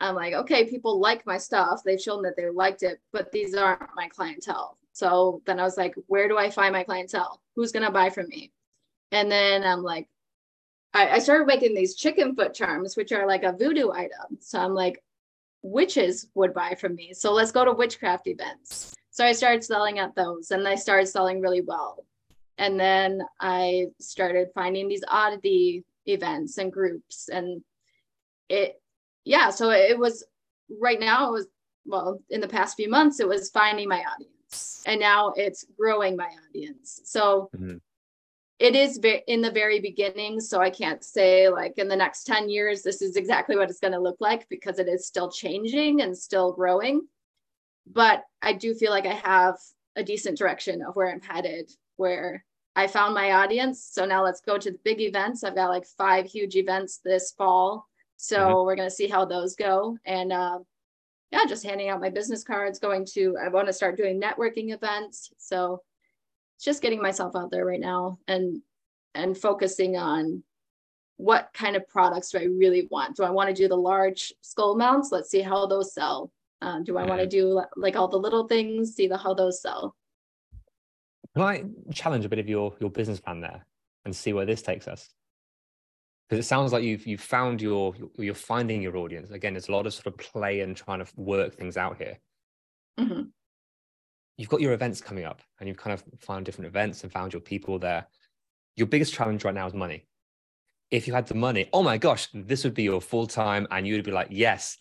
I'm 0.00 0.14
like, 0.14 0.32
okay, 0.32 0.64
people 0.64 0.98
like 0.98 1.26
my 1.26 1.36
stuff. 1.36 1.82
They've 1.84 2.00
shown 2.00 2.22
that 2.22 2.36
they 2.36 2.48
liked 2.48 2.82
it, 2.82 3.00
but 3.12 3.30
these 3.32 3.54
aren't 3.54 3.82
my 3.94 4.08
clientele. 4.08 4.78
So 4.92 5.42
then 5.44 5.60
I 5.60 5.62
was 5.62 5.76
like, 5.76 5.94
where 6.06 6.26
do 6.26 6.38
I 6.38 6.48
find 6.48 6.72
my 6.72 6.84
clientele? 6.84 7.42
Who's 7.54 7.70
going 7.70 7.84
to 7.84 7.92
buy 7.92 8.08
from 8.08 8.28
me? 8.28 8.50
And 9.12 9.30
then 9.30 9.62
I'm 9.62 9.82
like, 9.82 10.08
I, 10.96 11.16
I 11.16 11.18
started 11.18 11.46
making 11.46 11.74
these 11.74 11.94
chicken 11.94 12.34
foot 12.34 12.54
charms, 12.54 12.96
which 12.96 13.12
are 13.12 13.26
like 13.26 13.42
a 13.42 13.52
voodoo 13.52 13.90
item. 13.90 14.38
So 14.40 14.58
I'm 14.58 14.72
like, 14.74 15.02
witches 15.62 16.28
would 16.34 16.54
buy 16.54 16.74
from 16.74 16.94
me. 16.94 17.12
So 17.12 17.32
let's 17.32 17.52
go 17.52 17.64
to 17.64 17.72
witchcraft 17.72 18.26
events. 18.28 18.94
So 19.10 19.24
I 19.24 19.32
started 19.32 19.62
selling 19.62 19.98
at 19.98 20.14
those 20.14 20.50
and 20.50 20.66
I 20.66 20.74
started 20.74 21.06
selling 21.06 21.40
really 21.40 21.60
well. 21.60 22.04
And 22.56 22.80
then 22.80 23.20
I 23.40 23.88
started 24.00 24.48
finding 24.54 24.88
these 24.88 25.04
oddity 25.06 25.84
events 26.06 26.56
and 26.56 26.72
groups 26.72 27.28
and 27.28 27.62
it 28.48 28.80
yeah, 29.24 29.50
so 29.50 29.70
it 29.70 29.98
was 29.98 30.24
right 30.80 31.00
now 31.00 31.28
it 31.28 31.32
was 31.32 31.48
well, 31.84 32.20
in 32.30 32.40
the 32.40 32.48
past 32.48 32.76
few 32.76 32.90
months, 32.90 33.20
it 33.20 33.28
was 33.28 33.50
finding 33.50 33.88
my 33.88 34.02
audience, 34.02 34.82
and 34.86 35.00
now 35.00 35.32
it's 35.36 35.64
growing 35.78 36.16
my 36.16 36.28
audience. 36.48 37.00
So 37.04 37.48
mm-hmm. 37.56 37.76
It 38.58 38.74
is 38.74 38.98
in 39.26 39.42
the 39.42 39.50
very 39.50 39.80
beginning. 39.80 40.40
So 40.40 40.60
I 40.60 40.70
can't 40.70 41.04
say 41.04 41.48
like 41.48 41.74
in 41.76 41.88
the 41.88 41.96
next 41.96 42.24
10 42.24 42.48
years, 42.48 42.82
this 42.82 43.02
is 43.02 43.16
exactly 43.16 43.56
what 43.56 43.68
it's 43.68 43.80
going 43.80 43.92
to 43.92 44.00
look 44.00 44.16
like 44.20 44.48
because 44.48 44.78
it 44.78 44.88
is 44.88 45.06
still 45.06 45.30
changing 45.30 46.00
and 46.00 46.16
still 46.16 46.52
growing. 46.52 47.02
But 47.86 48.24
I 48.40 48.54
do 48.54 48.74
feel 48.74 48.90
like 48.90 49.06
I 49.06 49.12
have 49.12 49.56
a 49.94 50.02
decent 50.02 50.38
direction 50.38 50.82
of 50.82 50.96
where 50.96 51.10
I'm 51.10 51.20
headed, 51.20 51.70
where 51.96 52.44
I 52.74 52.86
found 52.86 53.14
my 53.14 53.32
audience. 53.32 53.88
So 53.90 54.06
now 54.06 54.24
let's 54.24 54.40
go 54.40 54.58
to 54.58 54.70
the 54.70 54.78
big 54.84 55.00
events. 55.00 55.44
I've 55.44 55.54
got 55.54 55.70
like 55.70 55.86
five 55.98 56.26
huge 56.26 56.56
events 56.56 57.00
this 57.04 57.32
fall. 57.32 57.86
So 58.16 58.38
mm-hmm. 58.38 58.66
we're 58.66 58.76
going 58.76 58.88
to 58.88 58.94
see 58.94 59.08
how 59.08 59.26
those 59.26 59.54
go. 59.54 59.98
And 60.06 60.32
uh, 60.32 60.58
yeah, 61.30 61.44
just 61.46 61.64
handing 61.64 61.90
out 61.90 62.00
my 62.00 62.10
business 62.10 62.42
cards, 62.42 62.78
going 62.78 63.06
to, 63.12 63.36
I 63.42 63.48
want 63.48 63.66
to 63.66 63.72
start 63.72 63.98
doing 63.98 64.20
networking 64.20 64.72
events. 64.72 65.30
So 65.36 65.82
just 66.60 66.82
getting 66.82 67.02
myself 67.02 67.36
out 67.36 67.50
there 67.50 67.64
right 67.64 67.80
now 67.80 68.18
and, 68.28 68.60
and 69.14 69.36
focusing 69.36 69.96
on 69.96 70.42
what 71.16 71.50
kind 71.54 71.76
of 71.76 71.88
products 71.88 72.30
do 72.30 72.38
I 72.38 72.44
really 72.44 72.88
want? 72.90 73.16
Do 73.16 73.24
I 73.24 73.30
want 73.30 73.48
to 73.48 73.54
do 73.54 73.68
the 73.68 73.76
large 73.76 74.32
skull 74.42 74.76
mounts? 74.76 75.10
Let's 75.12 75.30
see 75.30 75.40
how 75.40 75.66
those 75.66 75.94
sell. 75.94 76.30
Uh, 76.62 76.80
do 76.80 76.96
I 76.96 77.04
want 77.04 77.20
to 77.20 77.26
do 77.26 77.62
like 77.76 77.96
all 77.96 78.08
the 78.08 78.16
little 78.16 78.46
things? 78.46 78.94
See 78.94 79.06
the 79.06 79.16
how 79.16 79.34
those 79.34 79.60
sell. 79.60 79.94
Can 81.34 81.42
I 81.42 81.64
challenge 81.92 82.24
a 82.24 82.28
bit 82.28 82.38
of 82.38 82.48
your 82.48 82.74
your 82.80 82.90
business 82.90 83.20
plan 83.20 83.40
there 83.40 83.66
and 84.04 84.14
see 84.14 84.32
where 84.32 84.46
this 84.46 84.62
takes 84.62 84.88
us? 84.88 85.10
because 86.28 86.44
it 86.44 86.48
sounds 86.48 86.72
like 86.72 86.82
you've 86.82 87.06
you've 87.06 87.20
found 87.20 87.62
your 87.62 87.94
you're 88.16 88.34
finding 88.34 88.82
your 88.82 88.96
audience 88.96 89.30
again 89.30 89.54
there's 89.54 89.68
a 89.68 89.72
lot 89.72 89.86
of 89.86 89.94
sort 89.94 90.06
of 90.06 90.16
play 90.18 90.60
and 90.60 90.76
trying 90.76 91.04
to 91.04 91.06
work 91.16 91.54
things 91.54 91.76
out 91.76 91.96
here 91.98 92.18
mm-hmm. 92.98 93.22
You've 94.36 94.48
got 94.48 94.60
your 94.60 94.72
events 94.72 95.00
coming 95.00 95.24
up 95.24 95.42
and 95.58 95.68
you've 95.68 95.78
kind 95.78 95.94
of 95.94 96.04
found 96.20 96.44
different 96.44 96.68
events 96.68 97.02
and 97.02 97.12
found 97.12 97.32
your 97.32 97.40
people 97.40 97.78
there 97.78 98.06
your 98.76 98.86
biggest 98.86 99.14
challenge 99.14 99.42
right 99.44 99.54
now 99.54 99.66
is 99.66 99.74
money. 99.74 100.04
If 100.90 101.08
you 101.08 101.14
had 101.14 101.26
the 101.26 101.34
money 101.34 101.68
oh 101.72 101.82
my 101.82 101.98
gosh 101.98 102.28
this 102.32 102.62
would 102.62 102.74
be 102.74 102.84
your 102.84 103.00
full 103.00 103.26
time 103.26 103.66
and 103.70 103.86
you 103.86 103.94
would 103.94 104.04
be 104.04 104.12
like 104.12 104.28
yes 104.30 104.78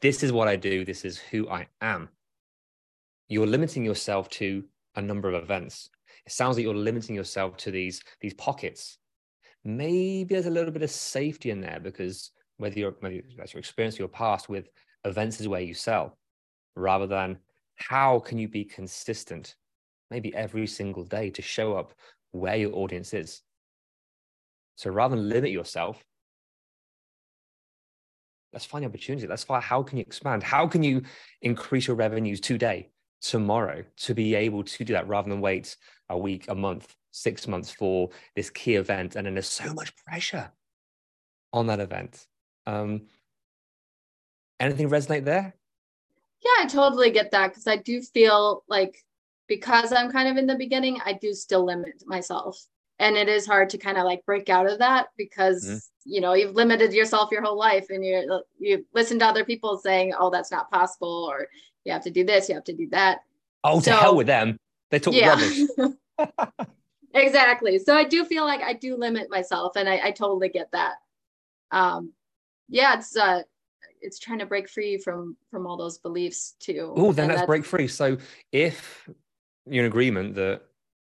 this 0.00 0.22
is 0.22 0.32
what 0.32 0.48
i 0.48 0.56
do. 0.56 0.84
This 0.84 1.04
is 1.04 1.18
who 1.18 1.48
i 1.48 1.66
am. 1.80 2.08
You're 3.28 3.46
limiting 3.46 3.84
yourself 3.84 4.28
to 4.30 4.64
a 4.96 5.02
number 5.02 5.28
of 5.28 5.42
events. 5.42 5.90
It 6.26 6.32
sounds 6.32 6.56
like 6.56 6.64
you're 6.64 6.74
limiting 6.74 7.16
yourself 7.16 7.56
to 7.58 7.70
these 7.70 8.02
these 8.20 8.34
pockets. 8.34 8.98
Maybe 9.64 10.34
there's 10.34 10.46
a 10.46 10.50
little 10.50 10.72
bit 10.72 10.82
of 10.82 10.90
safety 10.90 11.50
in 11.50 11.60
there 11.60 11.80
because 11.80 12.30
whether 12.58 12.78
you're 12.78 12.94
maybe 13.02 13.24
that's 13.36 13.52
your 13.52 13.58
experience 13.58 13.98
your 13.98 14.08
past 14.08 14.48
with 14.48 14.68
events 15.04 15.40
is 15.40 15.48
where 15.48 15.60
you 15.60 15.74
sell 15.74 16.18
rather 16.76 17.06
than 17.06 17.38
how 17.80 18.18
can 18.20 18.38
you 18.38 18.48
be 18.48 18.64
consistent 18.64 19.56
maybe 20.10 20.34
every 20.34 20.66
single 20.66 21.04
day 21.04 21.30
to 21.30 21.42
show 21.42 21.74
up 21.74 21.92
where 22.32 22.56
your 22.56 22.74
audience 22.74 23.14
is? 23.14 23.42
So 24.76 24.90
rather 24.90 25.16
than 25.16 25.28
limit 25.28 25.50
yourself 25.50 26.02
let's 28.52 28.64
find 28.64 28.84
the 28.84 28.88
opportunity. 28.88 29.26
Let's 29.26 29.44
find 29.44 29.62
how 29.62 29.82
can 29.82 29.98
you 29.98 30.02
expand? 30.02 30.42
How 30.42 30.66
can 30.66 30.82
you 30.82 31.02
increase 31.42 31.86
your 31.86 31.96
revenues 31.96 32.40
today 32.40 32.90
tomorrow 33.20 33.84
to 33.98 34.14
be 34.14 34.34
able 34.34 34.64
to 34.64 34.84
do 34.84 34.92
that 34.94 35.08
rather 35.08 35.28
than 35.28 35.40
wait 35.40 35.76
a 36.08 36.18
week 36.18 36.46
a 36.48 36.54
month 36.54 36.94
six 37.12 37.46
months 37.46 37.70
for 37.70 38.10
this 38.34 38.50
key 38.50 38.74
event? 38.74 39.16
And 39.16 39.26
then 39.26 39.34
there's 39.34 39.46
so 39.46 39.72
much 39.72 39.94
pressure 40.04 40.50
on 41.52 41.66
that 41.68 41.80
event. 41.80 42.26
Um 42.66 43.02
anything 44.58 44.90
resonate 44.90 45.24
there 45.24 45.54
yeah 46.42 46.64
i 46.64 46.66
totally 46.66 47.10
get 47.10 47.30
that 47.30 47.48
because 47.48 47.66
i 47.66 47.76
do 47.76 48.00
feel 48.00 48.64
like 48.68 49.04
because 49.46 49.92
i'm 49.92 50.10
kind 50.10 50.28
of 50.28 50.36
in 50.36 50.46
the 50.46 50.54
beginning 50.54 50.98
i 51.04 51.12
do 51.12 51.32
still 51.32 51.64
limit 51.64 52.02
myself 52.06 52.64
and 52.98 53.16
it 53.16 53.28
is 53.28 53.46
hard 53.46 53.70
to 53.70 53.78
kind 53.78 53.96
of 53.96 54.04
like 54.04 54.24
break 54.26 54.48
out 54.48 54.70
of 54.70 54.78
that 54.78 55.08
because 55.16 55.64
mm-hmm. 55.64 55.76
you 56.04 56.20
know 56.20 56.34
you've 56.34 56.54
limited 56.54 56.92
yourself 56.92 57.30
your 57.30 57.42
whole 57.42 57.58
life 57.58 57.86
and 57.90 58.04
you 58.04 58.42
you 58.58 58.84
listen 58.94 59.18
to 59.18 59.26
other 59.26 59.44
people 59.44 59.78
saying 59.78 60.12
oh 60.18 60.30
that's 60.30 60.50
not 60.50 60.70
possible 60.70 61.28
or 61.30 61.46
you 61.84 61.92
have 61.92 62.02
to 62.02 62.10
do 62.10 62.24
this 62.24 62.48
you 62.48 62.54
have 62.54 62.64
to 62.64 62.74
do 62.74 62.88
that 62.90 63.20
oh 63.64 63.80
so, 63.80 63.90
to 63.90 63.96
hell 63.96 64.16
with 64.16 64.26
them 64.26 64.58
they 64.90 64.98
talk 64.98 65.14
yeah. 65.14 65.30
rubbish 65.30 65.60
exactly. 67.14 67.78
So 67.78 67.94
I 67.94 68.04
do 68.04 68.24
feel 68.24 68.44
like 68.44 68.60
I 68.62 68.74
do 68.74 68.96
limit 68.96 69.30
myself, 69.30 69.76
and 69.76 69.88
I, 69.88 70.08
I 70.08 70.10
totally 70.10 70.48
get 70.48 70.70
that. 70.72 70.94
Um, 71.70 72.12
yeah, 72.68 72.98
it's 72.98 73.16
uh, 73.16 73.42
it's 74.00 74.18
trying 74.18 74.38
to 74.38 74.46
break 74.46 74.68
free 74.68 74.98
from 74.98 75.36
from 75.50 75.66
all 75.66 75.76
those 75.76 75.98
beliefs 75.98 76.54
too. 76.60 76.92
Oh, 76.96 77.12
then 77.12 77.28
let's 77.28 77.46
break 77.46 77.64
free. 77.64 77.88
So 77.88 78.16
if 78.52 79.08
you're 79.66 79.84
in 79.84 79.90
agreement 79.90 80.34
that 80.36 80.62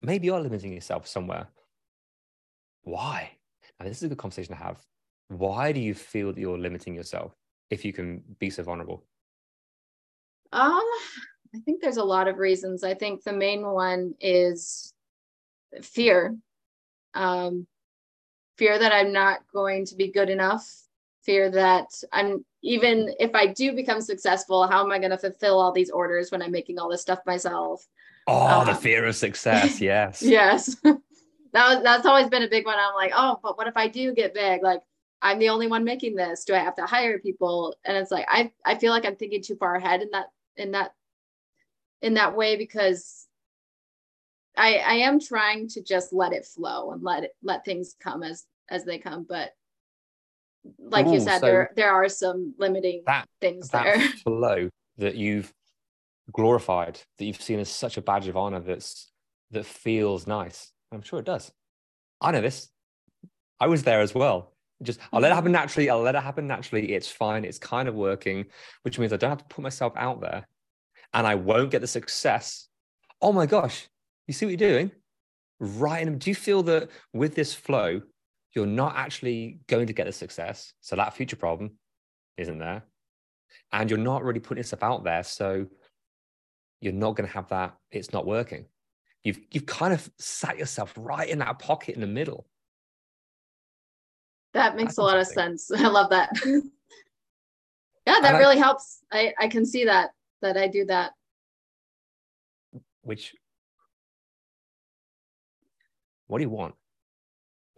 maybe 0.02 0.26
you're 0.26 0.40
limiting 0.40 0.72
yourself 0.72 1.06
somewhere, 1.06 1.48
why? 2.82 3.32
And 3.78 3.88
this 3.88 3.98
is 3.98 4.04
a 4.04 4.08
good 4.08 4.18
conversation 4.18 4.54
to 4.54 4.62
have. 4.62 4.80
Why 5.28 5.72
do 5.72 5.80
you 5.80 5.94
feel 5.94 6.32
that 6.32 6.40
you're 6.40 6.58
limiting 6.58 6.94
yourself? 6.94 7.32
If 7.70 7.84
you 7.84 7.92
can 7.92 8.22
be 8.38 8.50
so 8.50 8.62
vulnerable. 8.62 9.04
Um, 10.52 10.82
I 11.54 11.58
think 11.64 11.80
there's 11.80 11.98
a 11.98 12.04
lot 12.04 12.26
of 12.26 12.38
reasons. 12.38 12.82
I 12.82 12.94
think 12.94 13.22
the 13.22 13.32
main 13.32 13.64
one 13.64 14.14
is 14.20 14.92
fear 15.82 16.36
um, 17.14 17.66
fear 18.56 18.78
that 18.78 18.92
i'm 18.92 19.12
not 19.12 19.40
going 19.52 19.84
to 19.86 19.96
be 19.96 20.10
good 20.10 20.28
enough 20.28 20.68
fear 21.30 21.48
that 21.48 21.86
i'm 22.12 22.44
even 22.62 23.14
if 23.20 23.32
i 23.36 23.46
do 23.46 23.72
become 23.72 24.00
successful 24.00 24.66
how 24.66 24.84
am 24.84 24.90
i 24.90 24.98
going 24.98 25.12
to 25.12 25.16
fulfill 25.18 25.60
all 25.60 25.70
these 25.70 25.90
orders 25.90 26.32
when 26.32 26.42
i'm 26.42 26.50
making 26.50 26.76
all 26.78 26.90
this 26.90 27.02
stuff 27.02 27.20
myself? 27.24 27.86
Oh 28.26 28.60
um, 28.60 28.66
the 28.66 28.74
fear 28.74 29.04
of 29.06 29.14
success 29.14 29.80
yes. 29.90 30.22
Yes. 30.22 30.76
That 31.52 31.68
was, 31.68 31.82
that's 31.82 32.06
always 32.06 32.28
been 32.28 32.44
a 32.44 32.48
big 32.48 32.64
one. 32.64 32.78
I'm 32.78 32.94
like 32.94 33.12
oh 33.14 33.38
but 33.42 33.58
what 33.58 33.66
if 33.66 33.76
i 33.76 33.88
do 33.88 34.14
get 34.14 34.34
big? 34.34 34.62
Like 34.62 34.82
i'm 35.20 35.38
the 35.38 35.48
only 35.48 35.66
one 35.66 35.84
making 35.84 36.14
this. 36.16 36.44
Do 36.44 36.54
i 36.54 36.58
have 36.58 36.76
to 36.76 36.86
hire 36.86 37.18
people? 37.18 37.76
And 37.84 37.96
it's 37.96 38.10
like 38.10 38.26
i 38.28 38.52
i 38.64 38.76
feel 38.76 38.92
like 38.92 39.04
i'm 39.04 39.16
thinking 39.16 39.42
too 39.42 39.56
far 39.56 39.74
ahead 39.74 40.02
in 40.02 40.10
that 40.12 40.26
in 40.56 40.70
that 40.72 40.94
in 42.02 42.14
that 42.14 42.36
way 42.36 42.56
because 42.56 43.26
I, 44.56 44.76
I 44.76 44.94
am 45.08 45.20
trying 45.20 45.68
to 45.70 45.82
just 45.82 46.12
let 46.12 46.32
it 46.32 46.46
flow 46.46 46.90
and 46.92 47.02
let 47.02 47.24
it 47.24 47.34
let 47.42 47.64
things 47.64 47.96
come 48.00 48.22
as 48.22 48.46
as 48.68 48.84
they 48.84 48.98
come. 48.98 49.26
But 49.28 49.54
like 50.78 51.06
Ooh, 51.06 51.14
you 51.14 51.20
said, 51.20 51.40
so 51.40 51.46
there 51.46 51.70
there 51.76 51.90
are 51.90 52.08
some 52.08 52.54
limiting 52.58 53.02
that, 53.06 53.28
things 53.40 53.68
that 53.70 53.84
there. 53.84 54.08
Flow 54.24 54.68
that 54.98 55.16
you've 55.16 55.52
glorified, 56.32 57.00
that 57.18 57.24
you've 57.24 57.40
seen 57.40 57.58
as 57.58 57.70
such 57.70 57.96
a 57.96 58.02
badge 58.02 58.28
of 58.28 58.36
honor 58.36 58.60
that's 58.60 59.10
that 59.50 59.66
feels 59.66 60.26
nice. 60.26 60.72
I'm 60.92 61.02
sure 61.02 61.18
it 61.18 61.24
does. 61.24 61.50
I 62.20 62.32
know 62.32 62.40
this. 62.40 62.68
I 63.58 63.66
was 63.66 63.82
there 63.82 64.00
as 64.00 64.14
well. 64.14 64.52
Just 64.82 65.00
I'll 65.12 65.20
let 65.20 65.28
it 65.28 65.30
mm-hmm. 65.30 65.36
happen 65.36 65.52
naturally. 65.52 65.90
I'll 65.90 66.02
let 66.02 66.14
it 66.14 66.22
happen 66.22 66.46
naturally. 66.46 66.92
It's 66.94 67.10
fine. 67.10 67.44
It's 67.44 67.58
kind 67.58 67.88
of 67.88 67.94
working, 67.94 68.46
which 68.82 68.98
means 68.98 69.12
I 69.12 69.16
don't 69.16 69.30
have 69.30 69.38
to 69.38 69.54
put 69.54 69.62
myself 69.62 69.92
out 69.96 70.20
there 70.20 70.46
and 71.12 71.26
I 71.26 71.34
won't 71.34 71.70
get 71.70 71.80
the 71.80 71.86
success. 71.86 72.68
Oh 73.20 73.32
my 73.32 73.46
gosh, 73.46 73.88
you 74.26 74.34
see 74.34 74.46
what 74.46 74.58
you're 74.58 74.70
doing? 74.70 74.90
Right. 75.58 76.06
And 76.06 76.18
do 76.18 76.30
you 76.30 76.34
feel 76.34 76.62
that 76.64 76.88
with 77.12 77.34
this 77.34 77.52
flow, 77.52 78.00
you're 78.54 78.66
not 78.66 78.96
actually 78.96 79.60
going 79.68 79.86
to 79.86 79.92
get 79.92 80.06
the 80.06 80.12
success? 80.12 80.72
So 80.80 80.96
that 80.96 81.14
future 81.14 81.36
problem 81.36 81.72
isn't 82.36 82.58
there. 82.58 82.82
And 83.72 83.88
you're 83.88 83.98
not 83.98 84.24
really 84.24 84.40
putting 84.40 84.60
yourself 84.60 84.82
out 84.82 85.04
there. 85.04 85.22
So 85.22 85.66
you're 86.80 86.92
not 86.92 87.16
going 87.16 87.28
to 87.28 87.34
have 87.34 87.48
that. 87.48 87.76
It's 87.90 88.12
not 88.12 88.26
working. 88.26 88.66
You've, 89.22 89.40
you've 89.50 89.66
kind 89.66 89.92
of 89.92 90.10
sat 90.18 90.58
yourself 90.58 90.94
right 90.96 91.28
in 91.28 91.38
that 91.40 91.58
pocket 91.58 91.94
in 91.94 92.00
the 92.00 92.06
middle. 92.06 92.46
That 94.54 94.76
makes 94.76 94.96
That's 94.96 94.98
a 94.98 95.02
lot 95.02 95.18
of 95.18 95.26
sense. 95.26 95.70
I 95.76 95.86
love 95.88 96.10
that. 96.10 96.30
yeah, 98.06 98.20
that 98.20 98.38
really 98.38 98.58
helps. 98.58 99.00
I, 99.12 99.32
I 99.38 99.48
can 99.48 99.64
see 99.64 99.84
that, 99.84 100.10
that 100.42 100.56
I 100.56 100.66
do 100.66 100.84
that. 100.86 101.12
Which 103.02 103.34
what 106.30 106.38
do 106.38 106.44
you 106.44 106.50
want? 106.50 106.74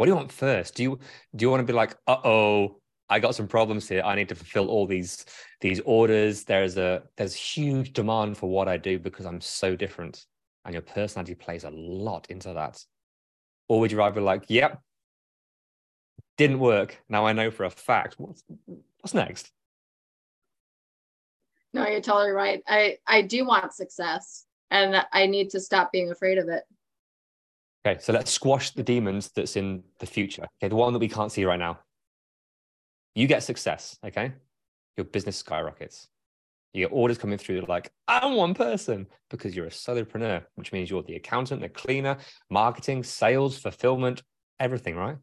What 0.03 0.07
do 0.07 0.11
you 0.11 0.17
want 0.17 0.33
first? 0.33 0.75
Do 0.75 0.83
you 0.83 0.99
do 1.37 1.45
you 1.45 1.49
want 1.49 1.61
to 1.61 1.65
be 1.65 1.73
like, 1.73 1.95
uh 2.09 2.17
oh, 2.25 2.81
I 3.09 3.21
got 3.21 3.37
some 3.37 3.47
problems 3.47 3.89
here. 3.89 4.03
I 4.05 4.17
need 4.17 4.29
to 4.31 4.35
fulfill 4.35 4.67
all 4.69 4.85
these 4.85 5.25
these 5.61 5.79
orders. 5.85 6.43
There's 6.43 6.77
a 6.77 7.05
there's 7.17 7.37
huge 7.37 7.93
demand 7.93 8.37
for 8.37 8.51
what 8.51 8.67
I 8.67 8.79
do 8.79 8.99
because 8.99 9.27
I'm 9.27 9.41
so 9.41 9.77
different, 9.77 10.27
and 10.65 10.75
your 10.75 10.83
personality 10.83 11.37
plays 11.37 11.63
a 11.63 11.71
lot 11.71 12.27
into 12.31 12.53
that. 12.53 12.85
Or 13.69 13.79
would 13.79 13.93
you 13.93 13.99
rather 13.99 14.17
be 14.17 14.23
like, 14.23 14.47
yep, 14.49 14.81
didn't 16.37 16.59
work. 16.59 17.01
Now 17.09 17.25
I 17.25 17.33
know 17.33 17.53
for 17.53 17.63
a 17.63 17.71
fact. 17.71 18.17
What's 18.19 18.43
what's 19.03 19.15
next? 19.15 19.53
No, 21.73 21.87
you're 21.87 22.01
totally 22.01 22.33
right. 22.33 22.61
I 22.67 22.97
I 23.07 23.23
do 23.23 23.45
want 23.45 23.73
success, 23.73 24.47
and 24.69 25.07
I 25.13 25.27
need 25.27 25.51
to 25.51 25.61
stop 25.61 25.93
being 25.93 26.11
afraid 26.11 26.39
of 26.39 26.49
it. 26.49 26.65
Okay, 27.85 27.99
so 28.01 28.13
let's 28.13 28.31
squash 28.31 28.71
the 28.71 28.83
demons 28.83 29.31
that's 29.35 29.57
in 29.57 29.83
the 29.99 30.07
future. 30.07 30.47
Okay, 30.63 30.69
the 30.69 30.77
one 30.77 30.93
that 30.93 31.01
we 31.01 31.09
can't 31.09 31.33
see 31.33 31.45
right 31.45 31.59
now. 31.59 31.81
You 33.15 33.27
get 33.27 33.43
success, 33.43 33.99
okay? 34.07 34.33
Your 34.97 35.05
business 35.05 35.37
skyrockets. 35.37 36.09
You 36.73 36.87
get 36.87 36.95
orders 36.95 37.19
coming 37.19 37.39
through 37.39 37.65
like, 37.69 37.91
I'm 38.09 38.35
one 38.35 38.55
person 38.55 39.07
because 39.31 39.55
you're 39.55 39.67
a 39.67 39.71
solopreneur, 39.71 40.45
which 40.55 40.73
means 40.73 40.91
you're 40.91 41.03
the 41.03 41.17
accountant, 41.17 41.61
the 41.61 41.69
cleaner, 41.69 42.17
marketing, 42.49 43.03
sales, 43.03 43.59
fulfillment, 43.59 44.23
everything, 44.61 44.97
right? 44.97 45.17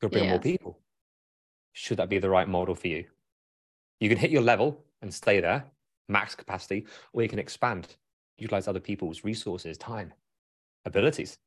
You'll 0.00 0.10
bring 0.10 0.28
more 0.28 0.38
people. 0.38 0.78
Should 1.72 1.96
that 1.96 2.10
be 2.10 2.18
the 2.18 2.30
right 2.30 2.48
model 2.48 2.74
for 2.74 2.86
you? 2.86 3.06
You 3.98 4.08
can 4.08 4.18
hit 4.18 4.30
your 4.30 4.42
level 4.42 4.84
and 5.02 5.12
stay 5.12 5.40
there, 5.40 5.64
max 6.08 6.34
capacity, 6.34 6.86
or 7.12 7.22
you 7.22 7.28
can 7.28 7.38
expand, 7.38 7.96
utilize 8.36 8.68
other 8.68 8.80
people's 8.80 9.24
resources, 9.24 9.78
time, 9.78 10.12
abilities, 10.84 11.38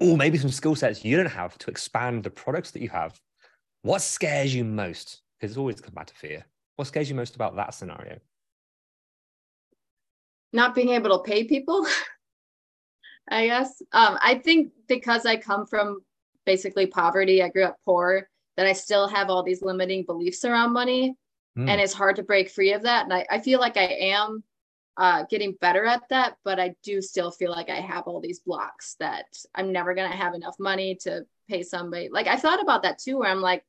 or 0.00 0.16
maybe 0.16 0.38
some 0.38 0.50
skill 0.50 0.74
sets 0.74 1.04
you 1.04 1.16
don't 1.16 1.26
have 1.26 1.56
to 1.58 1.70
expand 1.70 2.24
the 2.24 2.30
products 2.30 2.70
that 2.72 2.82
you 2.82 2.88
have. 2.88 3.18
What 3.82 4.02
scares 4.02 4.54
you 4.54 4.64
most? 4.64 5.22
Because 5.38 5.52
it's 5.52 5.58
always 5.58 5.80
come 5.80 5.94
back 5.94 6.06
to 6.06 6.14
fear. 6.14 6.44
What 6.76 6.88
scares 6.88 7.08
you 7.08 7.14
most 7.14 7.36
about 7.36 7.56
that 7.56 7.74
scenario? 7.74 8.18
Not 10.52 10.74
being 10.74 10.90
able 10.90 11.18
to 11.18 11.22
pay 11.22 11.44
people, 11.44 11.86
I 13.28 13.46
guess. 13.46 13.82
Um, 13.92 14.18
I 14.22 14.36
think 14.36 14.72
because 14.88 15.26
I 15.26 15.36
come 15.36 15.66
from 15.66 16.00
basically 16.44 16.86
poverty, 16.86 17.42
I 17.42 17.48
grew 17.48 17.64
up 17.64 17.76
poor, 17.84 18.28
that 18.56 18.66
I 18.66 18.72
still 18.72 19.08
have 19.08 19.30
all 19.30 19.42
these 19.42 19.62
limiting 19.62 20.04
beliefs 20.04 20.44
around 20.44 20.72
money. 20.72 21.14
Mm. 21.58 21.68
And 21.68 21.80
it's 21.80 21.92
hard 21.92 22.16
to 22.16 22.22
break 22.22 22.50
free 22.50 22.72
of 22.72 22.82
that. 22.82 23.04
And 23.04 23.12
I, 23.12 23.26
I 23.30 23.40
feel 23.40 23.60
like 23.60 23.76
I 23.76 23.84
am 23.84 24.42
uh, 24.96 25.24
getting 25.28 25.52
better 25.60 25.84
at 25.84 26.08
that, 26.08 26.36
but 26.44 26.58
I 26.58 26.74
do 26.82 27.02
still 27.02 27.30
feel 27.30 27.50
like 27.50 27.68
I 27.68 27.80
have 27.80 28.04
all 28.06 28.20
these 28.20 28.40
blocks 28.40 28.96
that 28.98 29.26
I'm 29.54 29.72
never 29.72 29.94
going 29.94 30.10
to 30.10 30.16
have 30.16 30.34
enough 30.34 30.56
money 30.58 30.96
to 31.02 31.26
pay 31.48 31.62
somebody. 31.62 32.08
Like 32.10 32.26
I 32.26 32.36
thought 32.36 32.62
about 32.62 32.82
that 32.82 32.98
too, 32.98 33.18
where 33.18 33.30
I'm 33.30 33.42
like, 33.42 33.64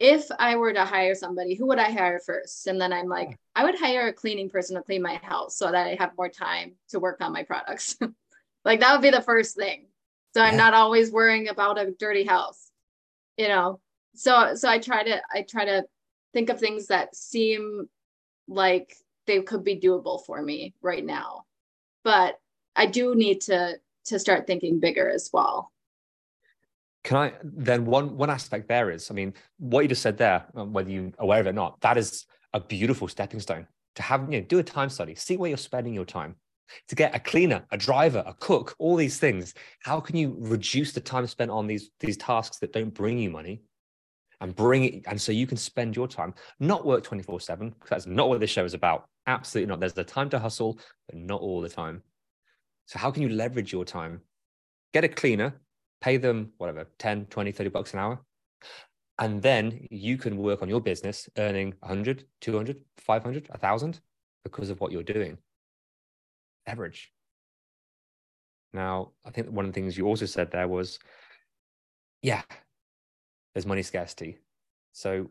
if 0.00 0.26
I 0.38 0.56
were 0.56 0.72
to 0.72 0.84
hire 0.84 1.14
somebody, 1.14 1.54
who 1.54 1.66
would 1.66 1.78
I 1.78 1.90
hire 1.90 2.20
first? 2.24 2.66
And 2.66 2.80
then 2.80 2.92
I'm 2.92 3.06
like, 3.06 3.36
I 3.54 3.64
would 3.64 3.78
hire 3.78 4.08
a 4.08 4.12
cleaning 4.12 4.48
person 4.48 4.76
to 4.76 4.82
clean 4.82 5.02
my 5.02 5.20
house 5.22 5.56
so 5.56 5.70
that 5.70 5.86
I 5.86 5.96
have 6.00 6.16
more 6.16 6.30
time 6.30 6.72
to 6.88 6.98
work 6.98 7.20
on 7.20 7.32
my 7.32 7.42
products. 7.42 7.96
like 8.64 8.80
that 8.80 8.92
would 8.92 9.02
be 9.02 9.10
the 9.10 9.20
first 9.20 9.56
thing. 9.56 9.86
So 10.34 10.40
I'm 10.42 10.54
yeah. 10.54 10.58
not 10.58 10.74
always 10.74 11.12
worrying 11.12 11.48
about 11.48 11.78
a 11.78 11.90
dirty 11.90 12.24
house, 12.24 12.70
you 13.36 13.48
know. 13.48 13.80
So 14.14 14.54
so 14.54 14.68
I 14.68 14.78
try 14.78 15.02
to 15.02 15.22
I 15.32 15.42
try 15.42 15.66
to 15.66 15.84
think 16.32 16.48
of 16.48 16.58
things 16.58 16.86
that 16.86 17.14
seem 17.14 17.88
like 18.48 18.96
they 19.30 19.40
could 19.42 19.62
be 19.62 19.78
doable 19.78 20.24
for 20.26 20.42
me 20.42 20.74
right 20.82 21.04
now. 21.04 21.44
But 22.02 22.38
I 22.74 22.86
do 22.86 23.14
need 23.14 23.42
to 23.42 23.78
to 24.06 24.18
start 24.18 24.46
thinking 24.46 24.80
bigger 24.80 25.08
as 25.08 25.30
well. 25.32 25.70
Can 27.04 27.16
I 27.16 27.32
then 27.42 27.86
one 27.86 28.16
one 28.16 28.30
aspect 28.30 28.68
there 28.68 28.90
is, 28.90 29.10
I 29.10 29.14
mean, 29.14 29.32
what 29.58 29.82
you 29.82 29.88
just 29.88 30.02
said 30.02 30.18
there, 30.18 30.46
um, 30.56 30.72
whether 30.72 30.90
you're 30.90 31.12
aware 31.18 31.40
of 31.40 31.46
it 31.46 31.50
or 31.50 31.52
not, 31.52 31.80
that 31.80 31.96
is 31.96 32.26
a 32.52 32.60
beautiful 32.60 33.06
stepping 33.08 33.40
stone 33.40 33.66
to 33.94 34.02
have, 34.02 34.32
you 34.32 34.40
know, 34.40 34.46
do 34.46 34.58
a 34.58 34.62
time 34.62 34.90
study, 34.90 35.14
see 35.14 35.36
where 35.36 35.48
you're 35.48 35.68
spending 35.70 35.94
your 35.94 36.04
time. 36.04 36.34
To 36.88 36.94
get 36.94 37.16
a 37.16 37.18
cleaner, 37.18 37.64
a 37.72 37.76
driver, 37.76 38.22
a 38.24 38.34
cook, 38.34 38.76
all 38.78 38.94
these 38.94 39.18
things, 39.18 39.54
how 39.80 39.98
can 39.98 40.16
you 40.16 40.36
reduce 40.38 40.92
the 40.92 41.00
time 41.00 41.26
spent 41.26 41.50
on 41.50 41.66
these 41.66 41.90
these 41.98 42.16
tasks 42.16 42.58
that 42.58 42.72
don't 42.72 42.94
bring 42.94 43.18
you 43.18 43.30
money 43.30 43.62
and 44.40 44.54
bring 44.54 44.84
it 44.84 45.02
and 45.06 45.20
so 45.20 45.32
you 45.32 45.46
can 45.46 45.56
spend 45.56 45.96
your 45.96 46.08
time 46.08 46.34
not 46.58 46.84
work 46.84 47.02
24 47.04 47.40
7 47.40 47.70
because 47.70 47.90
that's 47.90 48.06
not 48.06 48.28
what 48.28 48.40
this 48.40 48.50
show 48.50 48.64
is 48.64 48.74
about 48.74 49.08
absolutely 49.26 49.68
not. 49.70 49.80
There's 49.80 49.92
the 49.92 50.04
time 50.04 50.30
to 50.30 50.38
hustle 50.38 50.78
but 51.08 51.16
not 51.16 51.40
all 51.40 51.60
the 51.60 51.68
time. 51.68 52.02
So 52.86 52.98
how 52.98 53.10
can 53.10 53.22
you 53.22 53.28
leverage 53.28 53.72
your 53.72 53.84
time? 53.84 54.20
Get 54.92 55.04
a 55.04 55.08
cleaner 55.08 55.60
pay 56.00 56.16
them 56.16 56.52
whatever 56.58 56.86
10 56.98 57.26
20 57.26 57.52
30 57.52 57.70
bucks 57.70 57.92
an 57.92 57.98
hour. 57.98 58.20
And 59.18 59.42
then 59.42 59.86
you 59.90 60.16
can 60.16 60.36
work 60.38 60.62
on 60.62 60.68
your 60.68 60.80
business 60.80 61.28
earning 61.36 61.74
100 61.80 62.24
200 62.40 62.80
500 62.98 63.48
1000 63.48 64.00
because 64.44 64.70
of 64.70 64.80
what 64.80 64.92
you're 64.92 65.02
doing. 65.02 65.38
Leverage. 66.66 67.12
Now 68.72 69.12
i 69.24 69.30
think 69.30 69.48
one 69.48 69.64
of 69.64 69.72
the 69.72 69.80
things 69.80 69.98
you 69.98 70.06
also 70.06 70.26
said 70.26 70.50
there 70.50 70.68
was 70.68 70.98
yeah 72.22 72.42
there's 73.54 73.66
money 73.66 73.82
scarcity. 73.82 74.38
So, 74.92 75.28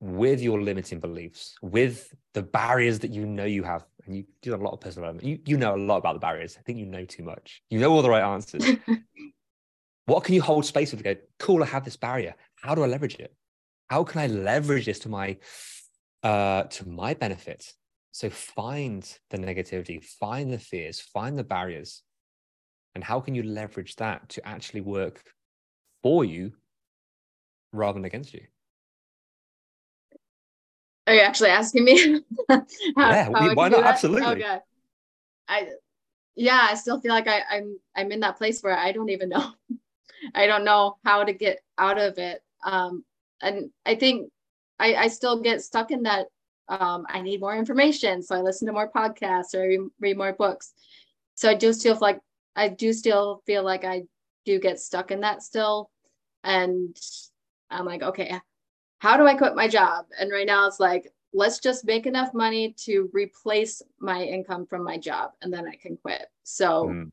with 0.00 0.40
your 0.40 0.60
limiting 0.60 1.00
beliefs, 1.00 1.54
with 1.62 2.14
the 2.34 2.42
barriers 2.42 2.98
that 3.00 3.10
you 3.10 3.26
know 3.26 3.44
you 3.44 3.62
have, 3.62 3.84
and 4.06 4.16
you 4.16 4.24
do 4.42 4.54
a 4.54 4.56
lot 4.56 4.72
of 4.72 4.80
personal 4.80 5.12
development, 5.12 5.26
you, 5.26 5.38
you 5.52 5.58
know 5.58 5.74
a 5.74 5.76
lot 5.76 5.98
about 5.98 6.14
the 6.14 6.20
barriers. 6.20 6.56
I 6.58 6.62
think 6.62 6.78
you 6.78 6.86
know 6.86 7.04
too 7.04 7.22
much. 7.22 7.62
You 7.70 7.78
know 7.78 7.92
all 7.92 8.02
the 8.02 8.10
right 8.10 8.22
answers. 8.22 8.64
what 10.06 10.24
can 10.24 10.34
you 10.34 10.42
hold 10.42 10.64
space 10.64 10.90
with 10.90 11.02
to 11.02 11.14
go, 11.14 11.20
cool, 11.38 11.62
I 11.62 11.66
have 11.66 11.84
this 11.84 11.96
barrier. 11.96 12.34
How 12.56 12.74
do 12.74 12.82
I 12.82 12.86
leverage 12.86 13.16
it? 13.16 13.34
How 13.88 14.04
can 14.04 14.20
I 14.20 14.26
leverage 14.26 14.86
this 14.86 15.00
to 15.00 15.08
my 15.08 15.36
uh 16.22 16.64
to 16.64 16.88
my 16.88 17.14
benefit? 17.14 17.72
So 18.12 18.28
find 18.30 19.02
the 19.30 19.38
negativity, 19.38 20.02
find 20.02 20.52
the 20.52 20.58
fears, 20.58 21.00
find 21.00 21.38
the 21.38 21.44
barriers. 21.44 22.02
And 22.94 23.04
how 23.04 23.20
can 23.20 23.36
you 23.36 23.44
leverage 23.44 23.94
that 23.96 24.30
to 24.30 24.48
actually 24.48 24.80
work 24.80 25.22
for 26.02 26.24
you 26.24 26.52
rather 27.72 27.94
than 27.94 28.04
against 28.04 28.34
you. 28.34 28.42
Are 31.10 31.14
you 31.14 31.22
actually 31.22 31.50
asking 31.50 31.82
me? 31.82 32.20
how, 32.48 32.62
yeah, 32.96 33.30
how 33.34 33.54
why 33.54 33.68
not? 33.68 33.82
Absolutely. 33.82 34.44
Okay. 34.44 34.58
I 35.48 35.68
yeah, 36.36 36.68
I 36.70 36.74
still 36.74 37.00
feel 37.00 37.10
like 37.10 37.26
I, 37.26 37.42
I'm 37.50 37.80
I'm 37.96 38.12
in 38.12 38.20
that 38.20 38.38
place 38.38 38.62
where 38.62 38.78
I 38.78 38.92
don't 38.92 39.10
even 39.10 39.30
know. 39.30 39.50
I 40.36 40.46
don't 40.46 40.64
know 40.64 40.98
how 41.04 41.24
to 41.24 41.32
get 41.32 41.64
out 41.76 41.98
of 41.98 42.16
it. 42.18 42.44
Um, 42.64 43.04
and 43.42 43.70
I 43.84 43.96
think 43.96 44.30
I, 44.78 44.94
I 44.94 45.08
still 45.08 45.40
get 45.40 45.62
stuck 45.62 45.90
in 45.90 46.04
that. 46.04 46.28
Um, 46.68 47.06
I 47.08 47.22
need 47.22 47.40
more 47.40 47.56
information, 47.56 48.22
so 48.22 48.36
I 48.36 48.40
listen 48.42 48.68
to 48.68 48.72
more 48.72 48.88
podcasts 48.88 49.52
or 49.56 49.66
read, 49.66 49.80
read 49.98 50.16
more 50.16 50.32
books. 50.32 50.74
So 51.34 51.50
I 51.50 51.54
do 51.54 51.72
still 51.72 51.96
feel 51.96 52.02
like 52.02 52.20
I 52.54 52.68
do 52.68 52.92
still 52.92 53.42
feel 53.46 53.64
like 53.64 53.84
I 53.84 54.04
do 54.44 54.60
get 54.60 54.78
stuck 54.78 55.10
in 55.10 55.22
that 55.22 55.42
still, 55.42 55.90
and 56.44 56.96
I'm 57.68 57.84
like, 57.84 58.04
okay, 58.04 58.40
how 59.00 59.16
do 59.16 59.26
I 59.26 59.34
quit 59.34 59.56
my 59.56 59.66
job? 59.66 60.06
And 60.18 60.30
right 60.30 60.46
now 60.46 60.66
it's 60.66 60.78
like, 60.78 61.10
let's 61.32 61.58
just 61.58 61.86
make 61.86 62.06
enough 62.06 62.34
money 62.34 62.74
to 62.84 63.08
replace 63.12 63.82
my 63.98 64.22
income 64.22 64.66
from 64.66 64.84
my 64.84 64.98
job 64.98 65.30
and 65.42 65.52
then 65.52 65.66
I 65.66 65.74
can 65.74 65.96
quit. 65.96 66.26
So 66.44 66.88
mm. 66.88 67.10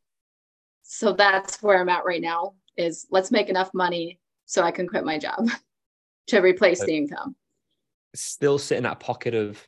so 0.84 1.14
that's 1.14 1.64
where 1.64 1.80
I'm 1.80 1.90
at 1.90 2.06
right 2.06 2.22
now 2.22 2.54
is 2.76 3.08
let's 3.10 3.32
make 3.32 3.50
enough 3.50 3.74
money 3.74 4.20
so 4.46 4.64
I 4.64 4.72
can 4.72 4.88
quit 4.88 5.06
my 5.06 5.18
job 5.18 5.50
to 6.28 6.42
replace 6.42 6.84
the 6.84 6.96
income. 6.96 7.36
Still 8.16 8.60
sit 8.60 8.78
in 8.78 8.84
that 8.84 9.00
pocket 9.00 9.34
of 9.34 9.66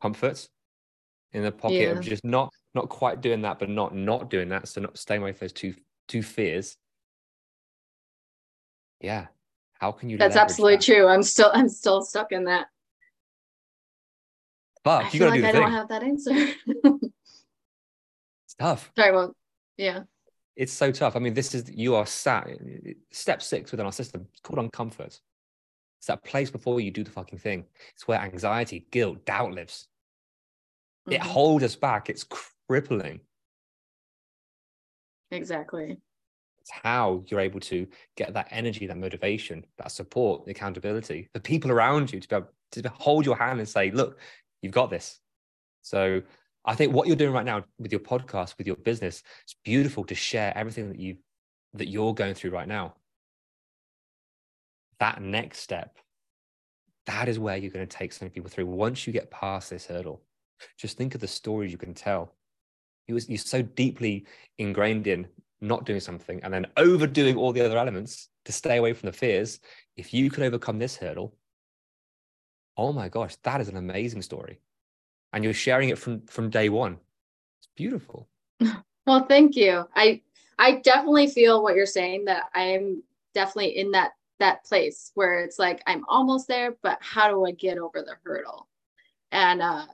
comfort 0.00 0.48
in 1.32 1.42
the 1.42 1.52
pocket 1.52 1.74
yeah. 1.74 1.88
of 1.90 2.00
just 2.00 2.24
not 2.24 2.52
not 2.74 2.88
quite 2.88 3.20
doing 3.20 3.42
that, 3.42 3.58
but 3.58 3.68
not 3.68 3.94
not 3.94 4.30
doing 4.30 4.50
that. 4.50 4.68
So 4.68 4.82
not 4.82 4.96
staying 4.98 5.22
away 5.22 5.32
from 5.32 5.46
those 5.46 5.52
two 5.52 5.74
two 6.06 6.22
fears. 6.22 6.76
Yeah, 9.00 9.26
how 9.84 9.92
can 9.92 10.08
you? 10.08 10.16
That's 10.16 10.36
absolutely 10.36 10.76
that? 10.76 10.84
true. 10.84 11.06
I'm 11.06 11.22
still 11.22 11.50
I'm 11.52 11.68
still 11.68 12.02
stuck 12.02 12.32
in 12.32 12.44
that. 12.44 12.68
But 14.82 15.12
you 15.12 15.20
gotta 15.20 15.30
like 15.30 15.38
do 15.38 15.42
the 15.42 15.48
I 15.48 15.52
thing. 15.52 15.60
don't 15.60 15.72
have 15.72 15.88
that 15.88 16.02
answer. 16.02 16.30
it's 18.44 18.54
tough. 18.58 18.90
Sorry, 18.96 19.12
well, 19.12 19.36
yeah. 19.76 20.04
It's 20.56 20.72
so 20.72 20.90
tough. 20.90 21.16
I 21.16 21.18
mean, 21.18 21.34
this 21.34 21.54
is 21.54 21.70
you 21.70 21.94
are 21.96 22.06
sat 22.06 22.48
step 23.10 23.42
six 23.42 23.72
within 23.72 23.84
our 23.84 23.92
system. 23.92 24.26
It's 24.32 24.40
called 24.40 24.70
uncomfort. 24.70 25.20
It's 25.98 26.06
that 26.06 26.24
place 26.24 26.50
before 26.50 26.80
you 26.80 26.90
do 26.90 27.04
the 27.04 27.10
fucking 27.10 27.38
thing. 27.38 27.64
It's 27.94 28.08
where 28.08 28.20
anxiety, 28.20 28.86
guilt, 28.90 29.26
doubt 29.26 29.52
lives. 29.52 29.88
Mm-hmm. 31.06 31.14
It 31.14 31.20
holds 31.20 31.64
us 31.64 31.76
back. 31.76 32.08
It's 32.08 32.24
crippling. 32.68 33.20
Exactly. 35.30 35.98
It's 36.64 36.72
how 36.82 37.22
you're 37.26 37.40
able 37.40 37.60
to 37.60 37.86
get 38.16 38.32
that 38.32 38.48
energy, 38.50 38.86
that 38.86 38.96
motivation, 38.96 39.66
that 39.76 39.92
support, 39.92 40.46
the 40.46 40.52
accountability, 40.52 41.28
the 41.34 41.40
people 41.40 41.70
around 41.70 42.10
you 42.10 42.20
to 42.20 42.28
be 42.28 42.36
able 42.36 42.48
to 42.70 42.88
hold 42.88 43.26
your 43.26 43.36
hand 43.36 43.58
and 43.58 43.68
say, 43.68 43.90
look, 43.90 44.18
you've 44.62 44.72
got 44.72 44.88
this. 44.88 45.20
So 45.82 46.22
I 46.64 46.74
think 46.74 46.94
what 46.94 47.06
you're 47.06 47.16
doing 47.16 47.34
right 47.34 47.44
now 47.44 47.64
with 47.78 47.92
your 47.92 48.00
podcast, 48.00 48.56
with 48.56 48.66
your 48.66 48.76
business, 48.76 49.22
it's 49.42 49.56
beautiful 49.62 50.04
to 50.04 50.14
share 50.14 50.56
everything 50.56 50.88
that 50.88 50.98
you 50.98 51.16
that 51.74 51.88
you're 51.88 52.14
going 52.14 52.32
through 52.32 52.52
right 52.52 52.68
now. 52.68 52.94
That 55.00 55.20
next 55.20 55.58
step, 55.58 55.98
that 57.04 57.28
is 57.28 57.38
where 57.38 57.58
you're 57.58 57.72
going 57.72 57.86
to 57.86 57.96
take 57.96 58.14
some 58.14 58.30
people 58.30 58.48
through. 58.48 58.66
Once 58.66 59.06
you 59.06 59.12
get 59.12 59.30
past 59.30 59.68
this 59.68 59.84
hurdle, 59.84 60.22
just 60.78 60.96
think 60.96 61.14
of 61.14 61.20
the 61.20 61.28
stories 61.28 61.72
you 61.72 61.76
can 61.76 61.92
tell. 61.92 62.32
You 63.06 63.16
was 63.16 63.28
you're 63.28 63.36
so 63.36 63.60
deeply 63.60 64.24
ingrained 64.56 65.06
in 65.06 65.26
not 65.66 65.84
doing 65.84 66.00
something, 66.00 66.42
and 66.42 66.52
then 66.52 66.66
overdoing 66.76 67.36
all 67.36 67.52
the 67.52 67.64
other 67.64 67.78
elements 67.78 68.28
to 68.44 68.52
stay 68.52 68.76
away 68.76 68.92
from 68.92 69.08
the 69.08 69.16
fears, 69.16 69.60
if 69.96 70.12
you 70.14 70.30
could 70.30 70.44
overcome 70.44 70.78
this 70.78 70.96
hurdle, 70.96 71.36
oh 72.76 72.92
my 72.92 73.08
gosh, 73.08 73.36
that 73.42 73.60
is 73.60 73.68
an 73.68 73.76
amazing 73.76 74.22
story. 74.22 74.60
And 75.32 75.42
you're 75.42 75.52
sharing 75.52 75.88
it 75.88 75.98
from 75.98 76.26
from 76.26 76.50
day 76.50 76.68
one. 76.68 76.98
It's 77.60 77.68
beautiful. 77.76 78.28
Well, 79.06 79.26
thank 79.26 79.54
you. 79.54 79.86
I 79.94 80.22
I 80.58 80.76
definitely 80.76 81.26
feel 81.26 81.62
what 81.62 81.74
you're 81.76 81.84
saying 81.84 82.24
that 82.24 82.44
I'm 82.54 83.02
definitely 83.34 83.76
in 83.76 83.90
that 83.90 84.12
that 84.40 84.64
place 84.64 85.12
where 85.14 85.40
it's 85.40 85.58
like 85.58 85.82
I'm 85.86 86.06
almost 86.08 86.48
there, 86.48 86.74
but 86.82 86.96
how 87.02 87.28
do 87.28 87.44
I 87.44 87.50
get 87.50 87.76
over 87.76 88.00
the 88.00 88.16
hurdle? 88.24 88.66
and 89.34 89.60
uh 89.60 89.84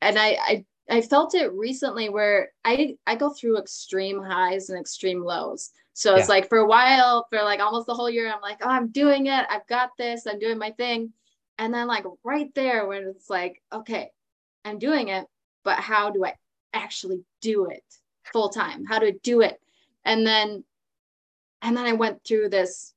and 0.00 0.18
I 0.18 0.36
I 0.40 0.64
I 0.92 1.00
felt 1.00 1.34
it 1.34 1.50
recently 1.54 2.10
where 2.10 2.52
I 2.64 2.96
I 3.06 3.14
go 3.16 3.30
through 3.30 3.58
extreme 3.58 4.22
highs 4.22 4.68
and 4.68 4.78
extreme 4.78 5.24
lows. 5.24 5.70
So 5.94 6.14
it's 6.16 6.28
Yeah. 6.28 6.34
like 6.34 6.48
for 6.50 6.58
a 6.58 6.66
while, 6.66 7.26
for 7.30 7.42
like 7.42 7.60
almost 7.60 7.86
the 7.86 7.94
whole 7.94 8.10
year, 8.10 8.30
I'm 8.30 8.42
like, 8.42 8.58
oh, 8.62 8.68
I'm 8.68 8.88
doing 8.88 9.26
it. 9.26 9.46
I've 9.48 9.66
got 9.66 9.90
this. 9.96 10.26
I'm 10.26 10.38
doing 10.38 10.58
my 10.58 10.70
thing. 10.72 11.12
And 11.58 11.72
then 11.72 11.86
like 11.86 12.04
right 12.24 12.54
there 12.54 12.86
when 12.86 13.04
it's 13.04 13.30
like, 13.30 13.62
okay, 13.72 14.10
I'm 14.64 14.78
doing 14.78 15.08
it, 15.08 15.26
but 15.64 15.78
how 15.78 16.10
do 16.10 16.24
I 16.24 16.34
actually 16.74 17.24
do 17.40 17.66
it 17.66 17.84
full 18.32 18.50
time? 18.50 18.84
How 18.84 18.98
do 18.98 19.06
I 19.06 19.14
do 19.22 19.40
it? 19.40 19.58
And 20.04 20.26
then 20.26 20.64
and 21.62 21.76
then 21.76 21.86
I 21.86 21.92
went 21.94 22.22
through 22.24 22.50
this 22.50 22.92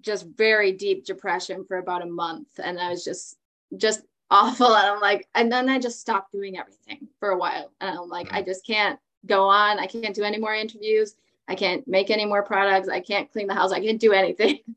just 0.00 0.26
very 0.26 0.72
deep 0.72 1.04
depression 1.04 1.64
for 1.68 1.76
about 1.76 2.02
a 2.02 2.06
month 2.06 2.48
and 2.58 2.80
I 2.80 2.90
was 2.90 3.04
just 3.04 3.36
just 3.76 4.00
awful. 4.30 4.74
And 4.74 4.86
I'm 4.86 5.00
like 5.00 5.28
and 5.34 5.50
then 5.50 5.68
I 5.68 5.78
just 5.78 6.00
stopped 6.00 6.32
doing 6.32 6.58
everything 6.58 7.08
for 7.20 7.30
a 7.30 7.38
while. 7.38 7.72
And 7.80 7.98
I'm 7.98 8.08
like 8.08 8.32
I 8.32 8.42
just 8.42 8.66
can't 8.66 8.98
go 9.26 9.48
on. 9.48 9.78
I 9.78 9.86
can't 9.86 10.14
do 10.14 10.22
any 10.22 10.38
more 10.38 10.54
interviews. 10.54 11.14
I 11.48 11.54
can't 11.54 11.86
make 11.86 12.10
any 12.10 12.24
more 12.24 12.42
products. 12.42 12.88
I 12.88 13.00
can't 13.00 13.30
clean 13.30 13.46
the 13.46 13.54
house. 13.54 13.72
I 13.72 13.80
can't 13.80 14.00
do 14.00 14.12
anything. 14.12 14.60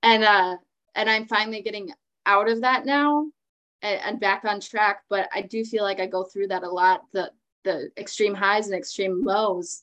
And 0.00 0.22
uh 0.22 0.56
and 0.94 1.10
I'm 1.10 1.26
finally 1.26 1.60
getting 1.60 1.92
out 2.24 2.48
of 2.48 2.60
that 2.60 2.86
now 2.86 3.26
and, 3.82 4.00
and 4.00 4.20
back 4.20 4.44
on 4.44 4.60
track. 4.60 5.02
But 5.10 5.28
I 5.34 5.42
do 5.42 5.64
feel 5.64 5.82
like 5.82 5.98
I 5.98 6.06
go 6.06 6.22
through 6.22 6.46
that 6.48 6.62
a 6.62 6.70
lot 6.70 7.02
the 7.12 7.32
the 7.64 7.90
extreme 7.96 8.32
highs 8.32 8.68
and 8.68 8.76
extreme 8.76 9.24
lows. 9.24 9.82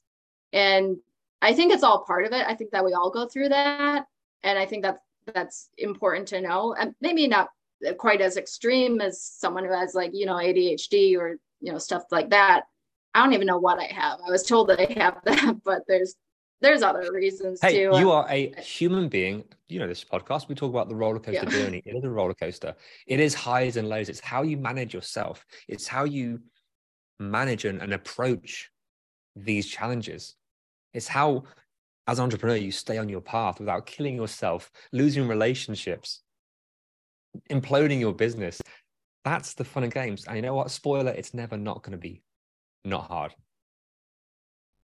And 0.54 0.96
I 1.42 1.54
think 1.54 1.74
it's 1.74 1.84
all 1.84 2.06
part 2.06 2.26
of 2.26 2.32
it. 2.32 2.46
I 2.48 2.56
think 2.56 2.72
that 2.72 2.86
we 2.86 2.94
all 2.94 3.10
go 3.10 3.28
through 3.28 3.50
that. 3.50 4.08
And 4.44 4.58
I 4.58 4.66
think 4.66 4.84
that's 4.84 5.00
that's 5.34 5.70
important 5.78 6.28
to 6.30 6.42
know. 6.42 6.76
And 6.80 6.96
maybe 7.02 7.28
not 7.28 7.50
quite 7.94 8.22
as 8.22 8.38
extreme 8.38 9.02
as 9.02 9.22
someone 9.22 9.66
who 9.66 9.72
has 9.72 9.94
like 9.94 10.12
you 10.14 10.26
know 10.26 10.36
ADHD 10.36 11.18
or 11.18 11.38
you 11.62 11.72
know 11.72 11.78
stuff 11.78 12.04
like 12.12 12.30
that 12.32 12.64
I 13.14 13.24
don't 13.24 13.34
even 13.34 13.48
know 13.48 13.60
what 13.60 13.80
I 13.80 13.86
have 13.86 14.20
I 14.26 14.32
was 14.32 14.44
told 14.44 14.70
that 14.70 14.80
I 14.80 14.94
have 15.00 15.22
that 15.26 15.62
but 15.64 15.84
there's 15.88 16.16
there's 16.62 16.82
other 16.82 17.12
reasons 17.12 17.60
Hey, 17.62 17.74
too 17.74 17.98
you 17.98 18.12
are 18.12 18.26
a 18.30 18.54
human 18.62 19.10
being. 19.10 19.44
You 19.68 19.80
know, 19.80 19.88
this 19.88 20.04
podcast, 20.04 20.48
we 20.48 20.56
talk 20.56 20.70
about 20.70 20.90
the 20.90 20.96
roller 20.96 21.20
coaster 21.20 21.46
Yeah. 21.46 21.50
journey. 21.64 21.82
It 21.86 21.96
is 21.96 22.04
a 22.04 22.10
roller 22.10 22.34
coaster. 22.34 22.76
It 23.08 23.20
is 23.20 23.34
highs 23.34 23.78
and 23.78 23.90
lows. 23.90 24.10
It's 24.10 24.20
how 24.20 24.44
you 24.44 24.58
manage 24.58 24.94
yourself. 24.94 25.46
It's 25.68 25.88
how 25.88 26.06
you 26.06 26.40
manage 27.20 27.66
and, 27.66 27.82
and 27.82 27.94
approach 27.94 28.70
these 29.36 29.68
challenges. 29.68 30.36
It's 30.94 31.08
how, 31.08 31.44
as 32.08 32.20
an 32.20 32.24
entrepreneur, 32.24 32.56
you 32.56 32.72
stay 32.72 32.98
on 32.98 33.10
your 33.10 33.22
path 33.22 33.60
without 33.60 33.86
killing 33.86 34.16
yourself, 34.16 34.72
losing 34.92 35.28
relationships, 35.28 36.22
imploding 37.50 38.00
your 38.00 38.14
business. 38.14 38.62
That's 39.24 39.54
the 39.54 39.66
fun 39.66 39.84
of 39.84 39.94
games. 39.94 40.26
And 40.28 40.36
you 40.36 40.42
know 40.42 40.54
what? 40.54 40.72
Spoiler, 40.72 41.12
it's 41.12 41.34
never 41.34 41.58
not 41.58 41.84
going 41.84 41.94
to 41.94 41.98
be 41.98 42.22
not 42.84 43.06
hard. 43.06 43.34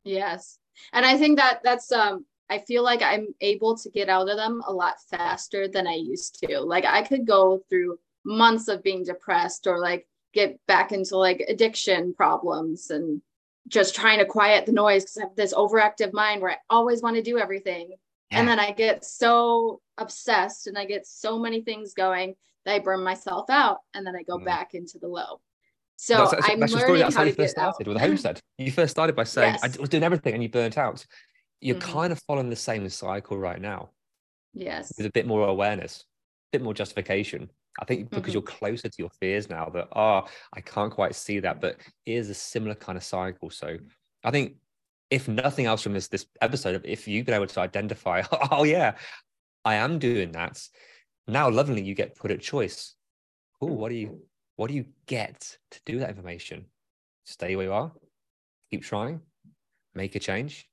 Yes. 0.04 0.58
And 0.94 1.06
I 1.06 1.18
think 1.18 1.38
that 1.38 1.62
that's 1.64 1.92
um 1.92 2.26
I 2.50 2.60
feel 2.60 2.84
like 2.84 3.02
I'm 3.02 3.28
able 3.40 3.78
to 3.78 3.90
get 3.90 4.10
out 4.10 4.30
of 4.30 4.36
them 4.36 4.62
a 4.68 4.74
lot 4.74 4.96
faster 5.10 5.68
than 5.68 5.88
I 5.88 5.94
used 5.94 6.44
to. 6.44 6.60
Like 6.60 6.86
I 6.86 7.02
could 7.02 7.26
go 7.26 7.62
through 7.70 7.98
months 8.26 8.68
of 8.68 8.84
being 8.84 9.04
depressed 9.04 9.68
or 9.68 9.80
like 9.80 10.08
get 10.34 10.60
back 10.68 10.92
into 10.92 11.18
like 11.18 11.46
addiction 11.48 12.14
problems 12.14 12.90
and 12.90 13.22
just 13.68 13.96
trying 13.96 14.20
to 14.20 14.26
quiet 14.26 14.66
the 14.66 14.72
noise 14.72 15.04
because 15.04 15.18
I 15.18 15.22
have 15.22 15.36
this 15.36 15.54
overactive 15.54 16.14
mind 16.14 16.42
where 16.42 16.52
I 16.52 16.58
always 16.70 17.02
want 17.02 17.16
to 17.16 17.22
do 17.22 17.38
everything. 17.38 17.94
And 18.32 18.48
then 18.48 18.60
I 18.60 18.72
get 18.72 19.04
so 19.04 19.82
obsessed 19.98 20.68
and 20.68 20.78
I 20.78 20.86
get 20.86 21.06
so 21.06 21.38
many 21.38 21.62
things 21.62 21.94
going 21.94 22.36
that 22.66 22.74
I 22.76 22.80
burn 22.80 23.04
myself 23.04 23.50
out 23.50 23.80
and 23.94 24.06
then 24.06 24.16
I 24.16 24.24
go 24.24 24.38
Mm. 24.38 24.46
back 24.46 24.74
into 24.74 25.00
the 25.00 25.08
low. 25.08 25.42
So 25.98 26.14
That's- 26.14 26.32
that's- 26.32 26.50
I'm 26.50 26.60
that's 26.60 26.72
learning 26.74 26.86
story. 26.88 27.00
That's 27.00 27.16
how 27.16 27.22
how 27.22 27.26
you 27.28 27.34
first 27.34 27.56
get 27.56 27.62
out. 27.64 27.76
started 27.76 27.88
with 27.88 27.98
a 27.98 28.00
homestead. 28.00 28.40
You 28.58 28.72
first 28.72 28.92
started 28.92 29.16
by 29.16 29.24
saying, 29.26 29.58
I 29.64 29.68
was 29.80 29.90
doing 29.90 30.04
everything 30.04 30.34
and 30.34 30.42
you 30.42 30.50
burnt 30.50 30.78
out. 30.78 31.06
You're 31.60 31.76
Mhm. 31.76 31.82
kind 31.82 32.12
of 32.12 32.20
following 32.24 32.50
the 32.50 32.56
same 32.56 32.88
cycle 32.90 33.38
right 33.38 33.62
now 33.62 33.92
Yes. 34.54 34.94
with 34.98 35.06
a 35.06 35.12
bit 35.12 35.28
more 35.28 35.48
awareness, 35.48 36.06
a 36.54 36.58
bit 36.58 36.62
more 36.64 36.74
justification. 36.74 37.52
I 37.80 37.86
think 37.86 38.10
because 38.10 38.32
Mhm. 38.32 38.34
you're 38.34 38.42
closer 38.44 38.90
to 38.90 38.96
your 38.98 39.10
fears 39.20 39.50
now 39.50 39.70
that, 39.70 39.90
oh, 39.96 40.28
I 40.54 40.62
can't 40.62 40.92
quite 40.92 41.16
see 41.16 41.40
that, 41.40 41.62
but 41.62 41.78
it 42.06 42.14
is 42.14 42.30
a 42.30 42.34
similar 42.34 42.76
kind 42.76 42.98
of 42.98 43.04
cycle. 43.04 43.50
So 43.50 43.78
I 44.24 44.32
think 44.32 44.58
if 45.12 45.28
nothing 45.28 45.66
else 45.66 45.84
from 45.84 45.94
this 45.94 46.08
this 46.08 46.26
episode, 46.42 46.82
if 46.86 47.08
you've 47.08 47.26
been 47.26 47.36
able 47.36 47.48
to 47.48 47.60
identify, 47.60 48.24
oh 48.52 48.64
yeah, 48.64 48.96
I 49.64 49.76
am 49.76 50.00
doing 50.00 50.32
that. 50.32 50.66
Now 51.28 51.50
lovingly 51.50 51.84
you 51.84 51.94
get 51.94 52.16
put 52.16 52.32
at 52.32 52.42
choice. 52.42 52.96
Oh, 53.62 53.68
what 53.68 53.90
do 53.90 53.96
you 53.96 54.22
what 54.56 54.70
do 54.70 54.74
you 54.74 54.86
get 55.06 55.58
to 55.72 55.80
do 55.86 56.00
that 56.00 56.10
information? 56.10 56.66
Stay 57.26 57.56
where 57.56 57.66
you 57.66 57.74
are, 57.74 57.92
keep 58.72 58.84
trying, 58.84 59.22
make 59.94 60.16
a 60.16 60.20
change 60.20 60.68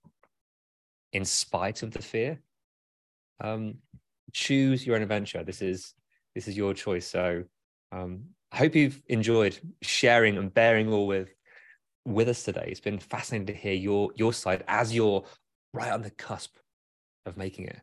in 1.13 1.25
spite 1.25 1.83
of 1.83 1.91
the 1.91 2.03
fear. 2.03 2.41
Um, 3.41 3.75
choose 4.33 4.87
your 4.87 4.97
own 4.97 5.03
adventure. 5.03 5.43
This 5.43 5.63
is 5.63 5.95
this 6.35 6.49
is 6.49 6.57
your 6.57 6.75
choice. 6.75 7.07
So 7.07 7.45
um, 7.93 8.25
I 8.53 8.57
hope 8.59 8.75
you've 8.75 9.03
enjoyed 9.09 9.59
sharing 9.83 10.39
and 10.39 10.53
bearing 10.53 10.93
all 10.93 11.07
with 11.07 11.31
with 12.05 12.29
us 12.29 12.43
today. 12.43 12.67
It's 12.69 12.81
been 12.81 12.99
fascinating 12.99 13.47
to 13.47 13.55
hear 13.55 13.75
your 13.75 14.11
your 14.17 14.33
side 14.33 14.65
as 14.69 14.95
you're 14.95 15.25
right 15.73 15.93
on 15.93 16.03
the 16.03 16.11
cusp 16.11 16.57
of 17.27 17.37
making 17.37 17.67
it. 17.67 17.81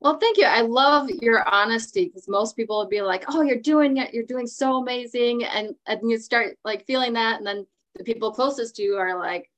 Well, 0.00 0.18
thank 0.18 0.36
you. 0.38 0.44
I 0.44 0.60
love 0.60 1.10
your 1.10 1.46
honesty 1.48 2.06
because 2.06 2.28
most 2.28 2.54
people 2.56 2.78
would 2.78 2.88
be 2.88 3.02
like, 3.02 3.24
"Oh, 3.28 3.42
you're 3.42 3.58
doing 3.60 3.96
it. 3.96 4.14
You're 4.14 4.24
doing 4.24 4.46
so 4.46 4.76
amazing," 4.76 5.44
and 5.44 5.74
and 5.86 6.10
you 6.10 6.18
start 6.18 6.56
like 6.64 6.86
feeling 6.86 7.14
that, 7.14 7.38
and 7.38 7.46
then 7.46 7.66
the 7.96 8.04
people 8.04 8.32
closest 8.32 8.76
to 8.76 8.82
you 8.82 8.96
are 8.96 9.18
like, 9.18 9.50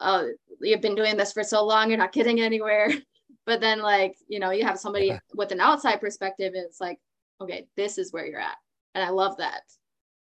"Oh, 0.00 0.30
you've 0.60 0.80
been 0.80 0.94
doing 0.94 1.16
this 1.16 1.32
for 1.32 1.42
so 1.42 1.64
long. 1.64 1.88
You're 1.88 1.98
not 1.98 2.12
getting 2.12 2.40
anywhere." 2.40 2.88
But 3.44 3.60
then, 3.60 3.80
like 3.80 4.16
you 4.28 4.38
know, 4.38 4.52
you 4.52 4.64
have 4.64 4.78
somebody 4.78 5.06
Yeah. 5.06 5.18
with 5.34 5.50
an 5.50 5.58
outside 5.58 6.00
perspective. 6.00 6.54
and 6.54 6.64
It's 6.64 6.80
like, 6.80 7.00
okay, 7.40 7.66
this 7.76 7.98
is 7.98 8.12
where 8.12 8.24
you're 8.24 8.38
at, 8.38 8.56
and 8.94 9.02
I 9.02 9.08
love 9.10 9.36
that 9.38 9.62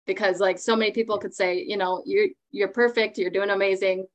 because 0.07 0.39
like 0.39 0.57
so 0.57 0.75
many 0.75 0.91
people 0.91 1.17
could 1.17 1.35
say, 1.35 1.61
you 1.61 1.77
know, 1.77 2.01
you're 2.05 2.29
you're 2.51 2.69
perfect. 2.69 3.17
You're 3.17 3.29
doing 3.29 3.51
amazing, 3.51 4.07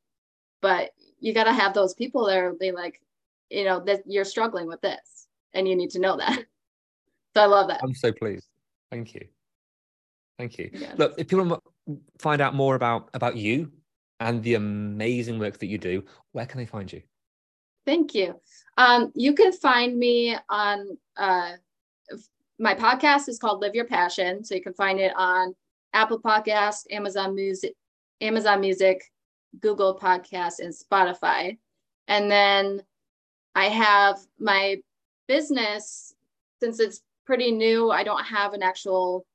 but 0.60 0.90
you 1.20 1.32
got 1.32 1.44
to 1.44 1.52
have 1.52 1.74
those 1.74 1.94
people 1.94 2.26
there 2.26 2.52
be 2.54 2.72
like, 2.72 3.00
you 3.50 3.64
know, 3.64 3.78
that 3.84 4.02
you're 4.06 4.24
struggling 4.24 4.66
with 4.66 4.80
this 4.80 5.28
and 5.54 5.68
you 5.68 5.76
need 5.76 5.90
to 5.90 6.00
know 6.00 6.16
that. 6.16 6.44
So 7.34 7.40
I 7.40 7.46
love 7.46 7.68
that. 7.68 7.80
I'm 7.82 7.94
so 7.94 8.12
pleased. 8.12 8.46
Thank 8.90 9.14
you. 9.14 9.26
Thank 10.38 10.58
you. 10.58 10.68
Yes. 10.70 10.98
Look, 10.98 11.14
if 11.16 11.28
people 11.28 11.62
find 12.18 12.42
out 12.42 12.54
more 12.54 12.74
about 12.74 13.08
about 13.14 13.36
you 13.36 13.72
and 14.20 14.42
the 14.42 14.54
amazing 14.54 15.38
work 15.38 15.58
that 15.58 15.66
you 15.66 15.78
do, 15.78 16.04
where 16.32 16.44
can 16.44 16.58
they 16.58 16.66
find 16.66 16.92
you? 16.92 17.00
Thank 17.86 18.14
you. 18.14 18.38
Um, 18.76 19.12
you 19.14 19.32
can 19.32 19.50
find 19.50 19.98
me 19.98 20.36
on 20.50 20.98
uh, 21.16 21.52
my 22.58 22.74
podcast 22.74 23.28
is 23.28 23.38
called 23.38 23.60
Live 23.60 23.74
Your 23.74 23.86
Passion. 23.86 24.44
So 24.44 24.54
you 24.54 24.62
can 24.62 24.74
find 24.74 25.00
it 25.00 25.12
on 25.16 25.54
Apple 25.92 26.20
Podcast, 26.20 26.84
Amazon 26.90 27.34
Music, 27.34 27.74
Amazon 28.20 28.60
Music, 28.60 29.02
Google 29.60 29.98
Podcast, 29.98 30.60
and 30.60 30.72
Spotify. 30.72 31.58
And 32.08 32.30
then 32.30 32.82
I 33.54 33.66
have 33.66 34.18
my 34.38 34.76
business, 35.28 36.14
since 36.60 36.80
it's 36.80 37.02
pretty 37.26 37.50
new, 37.52 37.90
I 37.90 38.04
don't 38.04 38.24
have 38.24 38.54
an 38.54 38.62
actual 38.62 39.26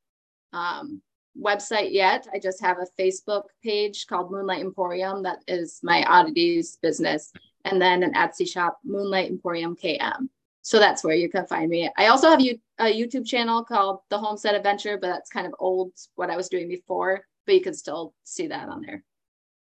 um, 0.53 1.01
website 1.39 1.91
yet. 1.91 2.27
I 2.33 2.39
just 2.39 2.61
have 2.61 2.77
a 2.77 3.01
Facebook 3.01 3.43
page 3.63 4.07
called 4.07 4.31
Moonlight 4.31 4.61
Emporium 4.61 5.23
that 5.23 5.39
is 5.47 5.79
my 5.83 6.03
oddities 6.03 6.77
business 6.81 7.31
and 7.65 7.81
then 7.81 8.03
an 8.03 8.13
Etsy 8.13 8.49
shop, 8.49 8.79
Moonlight 8.83 9.29
Emporium 9.29 9.75
KM. 9.75 10.29
So 10.67 10.79
that's 10.79 11.01
where 11.01 11.15
you 11.15 11.29
can 11.29 11.47
find 11.47 11.69
me. 11.69 11.89
I 11.95 12.07
also 12.07 12.29
have 12.29 12.41
you 12.41 12.59
a 12.77 12.93
YouTube 12.93 13.25
channel 13.25 13.63
called 13.63 13.99
The 14.09 14.17
Homestead 14.17 14.53
Adventure, 14.53 14.97
but 14.97 15.07
that's 15.07 15.29
kind 15.29 15.47
of 15.47 15.53
old 15.59 15.93
what 16.15 16.29
I 16.29 16.35
was 16.35 16.49
doing 16.49 16.67
before, 16.67 17.23
but 17.45 17.55
you 17.55 17.61
can 17.61 17.73
still 17.73 18.13
see 18.25 18.47
that 18.47 18.67
on 18.67 18.81
there. 18.81 19.01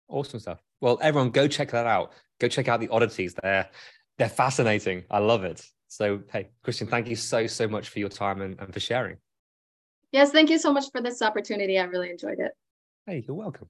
Awesome 0.07 0.39
stuff. 0.39 0.59
Well, 0.81 0.97
everyone, 0.99 1.29
go 1.29 1.47
check 1.47 1.69
that 1.69 1.85
out. 1.85 2.13
Go 2.39 2.47
check 2.47 2.67
out 2.67 2.79
the 2.79 2.87
oddities. 2.87 3.35
They're 3.43 3.69
they're 4.17 4.27
fascinating. 4.27 5.03
I 5.11 5.19
love 5.19 5.43
it. 5.43 5.63
So, 5.87 6.21
hey, 6.31 6.49
Kristen, 6.63 6.87
thank 6.87 7.07
you 7.07 7.15
so 7.15 7.45
so 7.45 7.67
much 7.67 7.89
for 7.89 7.99
your 7.99 8.09
time 8.09 8.41
and, 8.41 8.59
and 8.59 8.73
for 8.73 8.79
sharing. 8.79 9.17
Yes, 10.11 10.31
thank 10.31 10.49
you 10.49 10.57
so 10.57 10.73
much 10.73 10.85
for 10.91 10.99
this 10.99 11.21
opportunity. 11.21 11.77
I 11.77 11.83
really 11.83 12.09
enjoyed 12.09 12.39
it. 12.39 12.53
Hey, 13.05 13.23
you're 13.27 13.37
welcome. 13.37 13.69